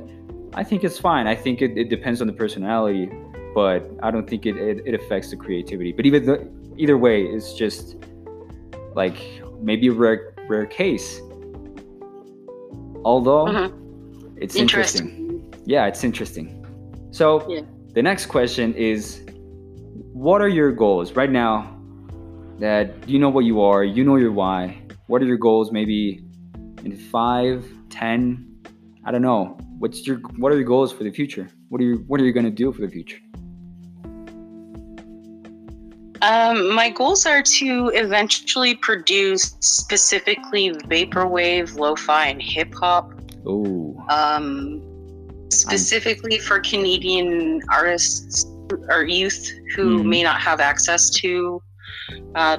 I 0.54 0.66
think 0.66 0.84
it's 0.84 1.00
fine. 1.00 1.28
I 1.28 1.36
think 1.36 1.62
it, 1.62 1.78
it 1.78 1.90
depends 1.90 2.20
on 2.20 2.28
the 2.28 2.34
personality, 2.34 3.10
but 3.56 3.90
I 4.04 4.12
don't 4.12 4.30
think 4.30 4.46
it, 4.46 4.58
it, 4.58 4.82
it 4.86 4.94
affects 4.96 5.30
the 5.30 5.38
creativity. 5.38 5.94
But 5.94 6.06
even 6.06 6.26
the, 6.26 6.46
either 6.76 6.98
way, 6.98 7.24
it's 7.24 7.54
just 7.54 7.96
like 8.96 9.18
maybe 9.62 9.88
a 9.88 9.94
rare 9.94 10.34
rare 10.50 10.66
case. 10.66 11.22
Although 13.04 13.46
Mhm. 13.46 13.72
it's 14.38 14.56
interesting. 14.56 15.08
interesting 15.08 15.54
Yeah, 15.66 15.86
it's 15.86 16.04
interesting. 16.04 16.48
So 17.12 17.46
Yeah. 17.48 17.62
the 17.94 18.02
next 18.02 18.26
question 18.28 18.74
is 18.74 19.22
what 20.14 20.42
are 20.42 20.48
your 20.50 20.72
goals 20.72 21.16
right 21.16 21.32
now 21.32 21.54
that 22.60 22.86
you 23.08 23.20
know 23.20 23.30
what 23.30 23.46
you 23.46 23.62
are, 23.62 23.84
you 23.84 24.04
know 24.04 24.16
your 24.18 24.32
why. 24.32 24.78
What 25.08 25.22
are 25.22 25.26
your 25.26 25.38
goals 25.38 25.72
maybe 25.72 26.24
in 26.86 26.96
five, 26.96 27.66
ten? 27.90 28.46
I 29.06 29.12
don't 29.12 29.22
know. 29.22 29.58
What's 29.80 30.06
your 30.08 30.18
what 30.38 30.52
are 30.52 30.56
your 30.56 30.66
goals 30.76 30.92
for 30.92 31.04
the 31.04 31.12
future? 31.12 31.48
What 31.70 31.82
are 31.82 31.86
you 31.86 32.04
what 32.08 32.20
are 32.22 32.26
you 32.26 32.34
gonna 32.34 32.52
do 32.52 32.72
for 32.72 32.82
the 32.82 32.88
future? 32.90 33.20
Um, 36.22 36.74
my 36.76 36.90
goals 36.90 37.26
are 37.26 37.42
to 37.42 37.92
eventually 37.96 38.76
produce 38.76 39.56
specifically 39.60 40.72
vaporwave, 40.72 41.76
lo-fi, 41.76 42.28
and 42.28 42.42
hip 42.42 42.74
hop. 42.76 43.12
Oh, 43.46 43.96
Um, 44.10 44.82
specifically 45.50 46.38
for 46.38 46.60
Canadian 46.60 47.62
artists 47.72 48.46
or 48.90 49.04
youth 49.04 49.52
who 49.76 50.00
Mhm. 50.00 50.06
may 50.06 50.24
not 50.24 50.40
have 50.40 50.60
access 50.60 51.10
to. 51.22 51.62
Uh, 52.36 52.58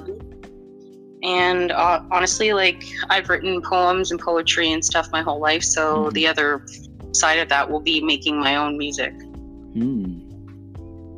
and 1.23 1.71
uh, 1.71 2.03
honestly, 2.11 2.53
like 2.53 2.85
I've 3.11 3.29
written 3.29 3.63
poems 3.63 4.11
and 4.11 4.21
poetry 4.21 4.73
and 4.73 4.85
stuff 4.85 5.09
my 5.13 5.23
whole 5.23 5.41
life, 5.41 5.63
so 5.63 6.07
Mhm. 6.07 6.13
the 6.15 6.27
other 6.27 6.67
side 7.13 7.39
of 7.39 7.49
that 7.49 7.71
will 7.71 7.81
be 7.81 8.01
making 8.01 8.39
my 8.41 8.57
own 8.57 8.77
music. 8.77 9.13
hmm. 9.75 10.19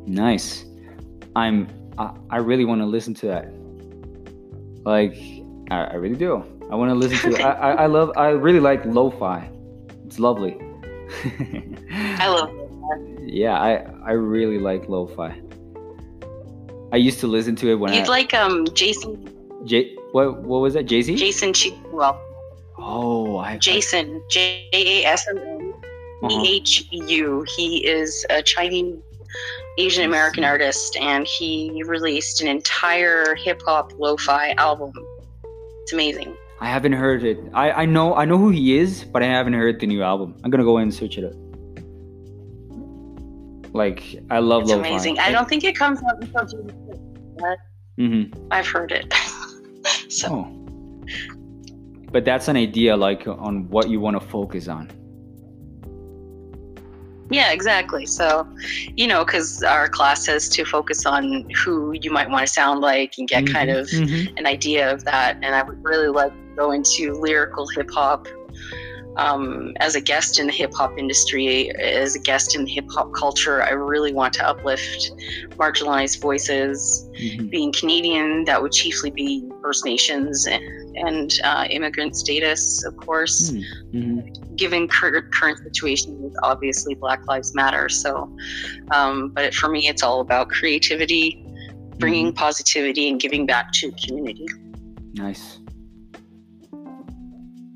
nice. 0.05 0.63
I'm 1.35 1.67
I, 1.97 2.11
I 2.29 2.37
really 2.37 2.65
want 2.65 2.81
to 2.81 2.85
listen 2.85 3.13
to 3.15 3.27
that. 3.27 3.53
Like 4.85 5.15
I, 5.71 5.83
I 5.85 5.95
really 5.95 6.15
do. 6.15 6.43
I 6.71 6.75
want 6.75 6.89
to 6.89 6.95
listen 6.95 7.31
to. 7.31 7.41
I, 7.43 7.51
I 7.51 7.71
I 7.83 7.85
love. 7.85 8.11
I 8.17 8.29
really 8.29 8.59
like 8.59 8.85
lo-fi. 8.85 9.49
It's 10.05 10.19
lovely. 10.19 10.57
I 12.21 12.27
love 12.27 12.49
it. 12.53 13.33
Yeah, 13.33 13.59
I 13.59 13.85
I 14.05 14.11
really 14.11 14.59
like 14.59 14.87
lo-fi. 14.89 15.41
I 16.91 16.97
used 16.97 17.19
to 17.19 17.27
listen 17.27 17.55
to 17.57 17.71
it 17.71 17.75
when 17.75 17.93
You'd 17.93 18.05
I 18.05 18.07
like 18.07 18.33
um 18.33 18.65
Jason 18.73 19.29
J 19.65 19.95
what 20.11 20.43
what 20.43 20.61
was 20.61 20.73
that 20.75 20.85
Jay 20.85 21.01
Z? 21.01 21.15
Jason 21.15 21.53
well 21.91 22.21
Oh, 22.77 23.37
I 23.37 23.57
Jason 23.57 24.21
J 24.29 24.67
A 24.73 25.03
S 25.05 25.27
M 25.29 25.37
N. 25.37 25.73
E 26.31 26.55
H 26.57 26.87
U. 26.91 27.45
He 27.55 27.85
is 27.85 28.25
a 28.29 28.41
Chinese 28.41 28.95
Asian 29.77 30.05
American 30.05 30.43
artist, 30.43 30.95
and 30.97 31.25
he 31.27 31.83
released 31.85 32.41
an 32.41 32.47
entire 32.47 33.35
hip 33.35 33.61
hop 33.65 33.91
lo-fi 33.97 34.51
album. 34.57 34.91
It's 35.83 35.93
amazing. 35.93 36.35
I 36.61 36.67
haven't 36.67 36.93
heard 36.93 37.23
it. 37.23 37.37
I 37.53 37.71
I 37.83 37.85
know 37.85 38.15
I 38.15 38.25
know 38.25 38.37
who 38.37 38.49
he 38.49 38.77
is, 38.77 39.03
but 39.03 39.21
I 39.21 39.27
haven't 39.27 39.53
heard 39.53 39.79
the 39.79 39.87
new 39.87 40.01
album. 40.01 40.35
I'm 40.43 40.49
gonna 40.51 40.63
go 40.63 40.77
and 40.77 40.93
search 40.93 41.17
it 41.17 41.25
up. 41.25 41.33
Like 43.73 44.03
I 44.29 44.39
love 44.39 44.63
It's 44.63 44.71
lo-fi. 44.71 44.87
amazing. 44.87 45.19
I 45.19 45.31
don't 45.31 45.49
think 45.49 45.63
it 45.63 45.75
comes 45.77 45.99
out 46.03 46.21
until 46.23 46.45
June 46.45 47.35
but 47.37 47.57
Mm-hmm. 47.99 48.47
I've 48.51 48.67
heard 48.67 48.91
it. 48.91 49.13
so 50.09 50.27
Oh. 50.31 50.51
But 52.11 52.23
that's 52.23 52.47
an 52.47 52.55
idea, 52.55 52.95
like 52.95 53.27
on 53.27 53.67
what 53.69 53.89
you 53.89 53.99
want 53.99 54.19
to 54.19 54.25
focus 54.25 54.67
on. 54.69 54.89
Yeah, 57.29 57.51
exactly. 57.51 58.05
So 58.05 58.47
you 58.95 59.07
know, 59.07 59.25
because 59.25 59.61
our 59.67 59.87
class 59.87 60.25
has 60.27 60.49
to 60.49 60.65
focus 60.65 61.05
on 61.05 61.45
who 61.63 61.93
you 62.01 62.11
might 62.11 62.29
want 62.29 62.45
to 62.45 62.51
sound 62.51 62.81
like 62.81 63.13
and 63.17 63.27
get 63.27 63.45
kind 63.47 63.69
Mhm, 63.69 63.79
of 63.79 63.87
mhm. 63.89 64.29
an 64.37 64.45
idea 64.45 64.91
of 64.93 65.03
that. 65.05 65.37
And 65.41 65.55
I 65.55 65.63
would 65.63 65.77
really 65.83 66.07
like 66.07 66.31
to 66.31 66.55
go 66.57 66.71
into 66.71 67.13
lyrical 67.19 67.67
hip 67.75 67.89
hop 67.93 68.27
um, 69.17 69.73
as 69.79 69.95
a 69.95 70.01
guest 70.01 70.39
in 70.39 70.47
the 70.47 70.53
hip 70.53 70.73
hop 70.73 70.97
industry, 70.97 71.71
as 71.77 72.15
a 72.15 72.19
guest 72.19 72.55
in 72.55 72.67
hip 72.67 72.85
hop 72.89 73.13
culture. 73.13 73.63
I 73.63 73.69
really 73.71 74.13
want 74.13 74.33
to 74.35 74.47
uplift 74.47 75.11
marginalized 75.51 76.21
voices. 76.21 77.07
Mhm. 77.19 77.49
Being 77.49 77.71
Canadian, 77.71 78.45
that 78.45 78.61
would 78.61 78.71
chiefly 78.71 79.11
be 79.11 79.49
First 79.61 79.85
Nations 79.85 80.45
and, 80.47 80.61
and 80.95 81.39
uh, 81.43 81.65
immigrant 81.69 82.15
status, 82.15 82.83
of 82.85 82.97
course. 82.97 83.51
Mhm. 83.51 84.55
Given 84.57 84.87
current 84.87 85.33
current 85.33 85.59
situation, 85.59 86.21
with 86.21 86.35
obviously 86.43 86.95
Black 86.95 87.25
Lives 87.27 87.53
Matter. 87.55 87.89
So, 87.89 88.29
um, 88.91 89.29
but 89.29 89.53
for 89.53 89.69
me, 89.69 89.87
it's 89.87 90.03
all 90.03 90.19
about 90.21 90.49
creativity, 90.49 91.41
bringing 91.99 92.27
Mm-hmm. 92.27 92.35
positivity, 92.37 93.09
and 93.09 93.19
giving 93.19 93.45
back 93.45 93.71
to 93.73 93.91
the 93.91 93.97
community. 94.05 94.45
Nice. 95.13 95.59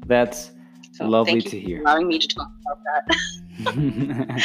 That's 0.05 0.51
So 0.99 1.07
Lovely 1.07 1.39
thank 1.39 1.45
you 1.45 1.51
to 1.51 1.61
for 1.61 1.67
hear. 1.67 1.81
Allowing 1.83 2.07
me 2.09 2.19
to 2.19 2.27
talk 2.27 2.51
about 2.65 3.05
that. 3.07 4.43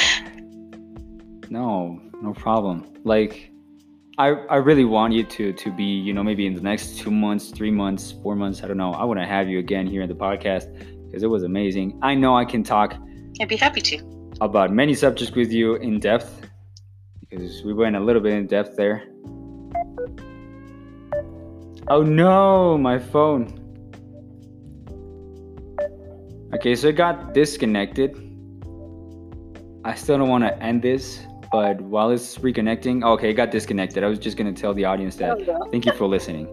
no, 1.51 2.01
no 2.23 2.33
problem. 2.33 2.87
Like, 3.03 3.51
I 4.19 4.29
I 4.29 4.57
really 4.59 4.85
want 4.85 5.15
you 5.15 5.25
to 5.25 5.53
to 5.53 5.73
be 5.73 5.83
you 5.83 6.13
know 6.13 6.23
maybe 6.23 6.47
in 6.47 6.55
the 6.55 6.61
next 6.61 6.97
two 6.99 7.11
months, 7.11 7.51
three 7.51 7.73
months, 7.73 8.13
four 8.23 8.37
months. 8.37 8.63
I 8.63 8.69
don't 8.69 8.77
know. 8.77 8.93
I 8.93 9.03
want 9.03 9.19
to 9.19 9.27
have 9.27 9.49
you 9.49 9.59
again 9.59 9.89
here 9.89 10.03
in 10.03 10.09
the 10.09 10.15
podcast 10.15 10.73
because 11.07 11.25
it 11.25 11.27
was 11.27 11.43
amazing. 11.43 11.99
I 12.03 12.15
know 12.15 12.37
I 12.37 12.45
can 12.45 12.63
talk 12.63 12.95
I'd 13.41 13.49
be 13.49 13.57
happy 13.57 13.81
to. 13.81 14.37
about 14.41 14.73
many 14.73 14.95
subjects 14.95 15.35
with 15.35 15.51
you 15.51 15.75
in 15.75 15.99
depth 15.99 16.49
because 17.19 17.65
we 17.65 17.75
went 17.75 17.97
a 17.97 18.01
little 18.01 18.23
bit 18.23 18.35
in 18.35 18.47
depth 18.47 18.77
there. 18.77 19.03
Oh 21.89 22.05
no, 22.05 22.79
my 22.79 23.01
phone. 23.01 23.64
Okay, 26.55 26.77
so 26.77 26.87
it 26.87 26.93
got 26.93 27.35
disconnected. 27.35 28.15
I 29.85 29.95
still 29.95 30.19
don't 30.19 30.29
want 30.29 30.45
to 30.45 30.63
end 30.63 30.83
this, 30.83 31.27
but 31.51 31.81
while 31.81 32.11
it's 32.11 32.39
reconnecting, 32.39 33.05
okay, 33.05 33.31
it 33.31 33.35
got 33.35 33.51
disconnected. 33.51 34.05
I 34.05 34.07
was 34.07 34.21
just 34.21 34.37
going 34.37 34.55
to 34.55 34.61
tell 34.61 34.73
the 34.73 34.85
audience 34.85 35.17
that 35.17 35.37
thank 35.73 35.85
you 35.85 35.93
for 35.95 36.07
listening. 36.07 36.47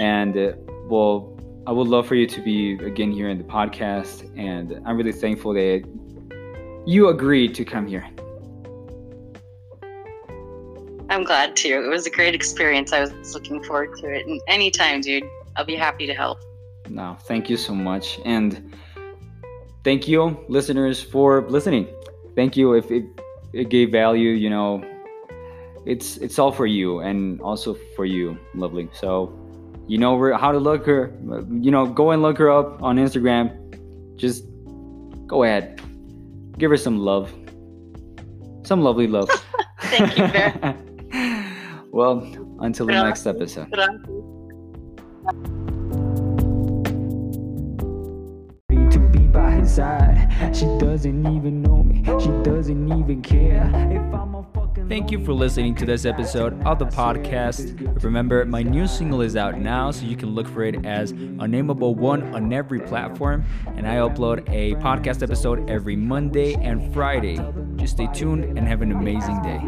And 0.00 0.36
uh, 0.36 0.52
well, 0.88 1.38
I 1.64 1.70
would 1.70 1.86
love 1.86 2.08
for 2.08 2.16
you 2.16 2.26
to 2.26 2.40
be 2.42 2.72
again 2.84 3.12
here 3.12 3.28
in 3.28 3.38
the 3.38 3.44
podcast, 3.44 4.28
and 4.36 4.82
I'm 4.84 4.96
really 4.96 5.12
thankful 5.12 5.52
that 5.54 5.84
you 6.84 7.08
agreed 7.08 7.54
to 7.54 7.64
come 7.64 7.86
here. 7.86 8.04
I'm 11.08 11.22
glad 11.22 11.54
to. 11.56 11.68
It 11.68 11.88
was 11.88 12.04
a 12.04 12.10
great 12.10 12.34
experience. 12.34 12.92
I 12.92 13.00
was 13.00 13.32
looking 13.32 13.62
forward 13.62 13.96
to 13.98 14.12
it. 14.12 14.26
And 14.26 14.40
anytime, 14.48 15.02
dude, 15.02 15.22
I'll 15.54 15.64
be 15.64 15.76
happy 15.76 16.08
to 16.08 16.14
help. 16.14 16.38
No, 16.88 17.16
thank 17.22 17.48
you 17.48 17.56
so 17.56 17.76
much, 17.76 18.18
and 18.24 18.74
thank 19.86 20.08
you, 20.08 20.36
listeners, 20.48 21.00
for 21.00 21.48
listening. 21.48 21.86
Thank 22.34 22.56
you 22.56 22.74
if 22.74 22.90
it, 22.90 23.04
it 23.52 23.68
gave 23.68 23.92
value. 23.92 24.30
You 24.30 24.50
know, 24.50 24.82
it's 25.86 26.16
it's 26.16 26.40
all 26.40 26.50
for 26.50 26.66
you 26.66 26.98
and 26.98 27.40
also 27.40 27.76
for 27.94 28.04
you, 28.04 28.36
Love 28.54 28.74
Leigh. 28.74 28.90
So 28.92 29.32
you 29.86 29.96
know 29.96 30.16
where 30.16 30.36
how 30.36 30.50
to 30.50 30.58
look 30.58 30.84
her. 30.86 31.16
You 31.62 31.70
know, 31.70 31.86
go 31.86 32.10
and 32.10 32.20
look 32.20 32.36
her 32.38 32.50
up 32.50 32.82
on 32.82 32.96
Instagram. 32.96 33.46
Just 34.16 34.44
go 35.28 35.44
ahead, 35.44 35.80
give 36.58 36.68
her 36.70 36.76
some 36.76 36.98
love, 36.98 37.32
some 38.64 38.82
lovely 38.82 39.06
love. 39.06 39.30
Thank 39.82 40.18
you, 40.18 40.26
Bear. 40.28 40.76
well, 41.92 42.26
until 42.58 42.86
the 42.86 43.04
next 43.04 43.24
episode. 43.24 43.70
Be 49.66 49.82
by 49.82 49.90
his 49.90 50.30
side, 50.30 50.56
she 50.56 50.66
doesn't 50.78 51.26
even 51.36 51.62
know 51.62 51.82
me, 51.82 52.04
she 52.20 52.28
doesn't 52.42 52.92
even 52.98 53.22
care 53.22 53.70
if 53.90 54.14
I'm 54.14 54.34
a 54.34 54.46
Thank 54.88 55.10
you 55.10 55.24
for 55.24 55.32
listening 55.32 55.74
to 55.76 55.86
this 55.86 56.04
episode 56.04 56.62
of 56.64 56.78
the 56.78 56.86
podcast. 56.86 58.04
Remember, 58.04 58.44
my 58.44 58.62
new 58.62 58.86
single 58.86 59.20
is 59.20 59.34
out 59.34 59.58
now, 59.58 59.90
so 59.90 60.06
you 60.06 60.16
can 60.16 60.34
look 60.34 60.46
for 60.46 60.62
it 60.62 60.86
as 60.86 61.10
Unnameable 61.10 61.94
One 61.96 62.22
on 62.34 62.52
every 62.52 62.80
platform. 62.80 63.44
And 63.74 63.86
I 63.86 63.96
upload 63.96 64.48
a 64.48 64.74
podcast 64.76 65.22
episode 65.22 65.68
every 65.68 65.96
Monday 65.96 66.54
and 66.54 66.94
Friday. 66.94 67.38
Just 67.76 67.94
stay 67.94 68.08
tuned 68.14 68.44
and 68.44 68.68
have 68.68 68.82
an 68.82 68.92
amazing 68.92 69.42
day. 69.42 69.60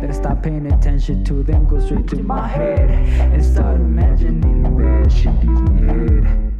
That 0.00 0.10
I 0.10 0.12
stop 0.12 0.42
paying 0.44 0.72
attention 0.72 1.24
to 1.24 1.42
them, 1.42 1.66
go 1.66 1.80
straight 1.80 2.06
to 2.08 2.22
my 2.22 2.46
head 2.46 2.88
and 2.90 3.44
start 3.44 3.76
imagining 3.76 4.62
that 4.78 5.10
she 5.10 5.24
gives 5.24 5.60
me 5.60 6.55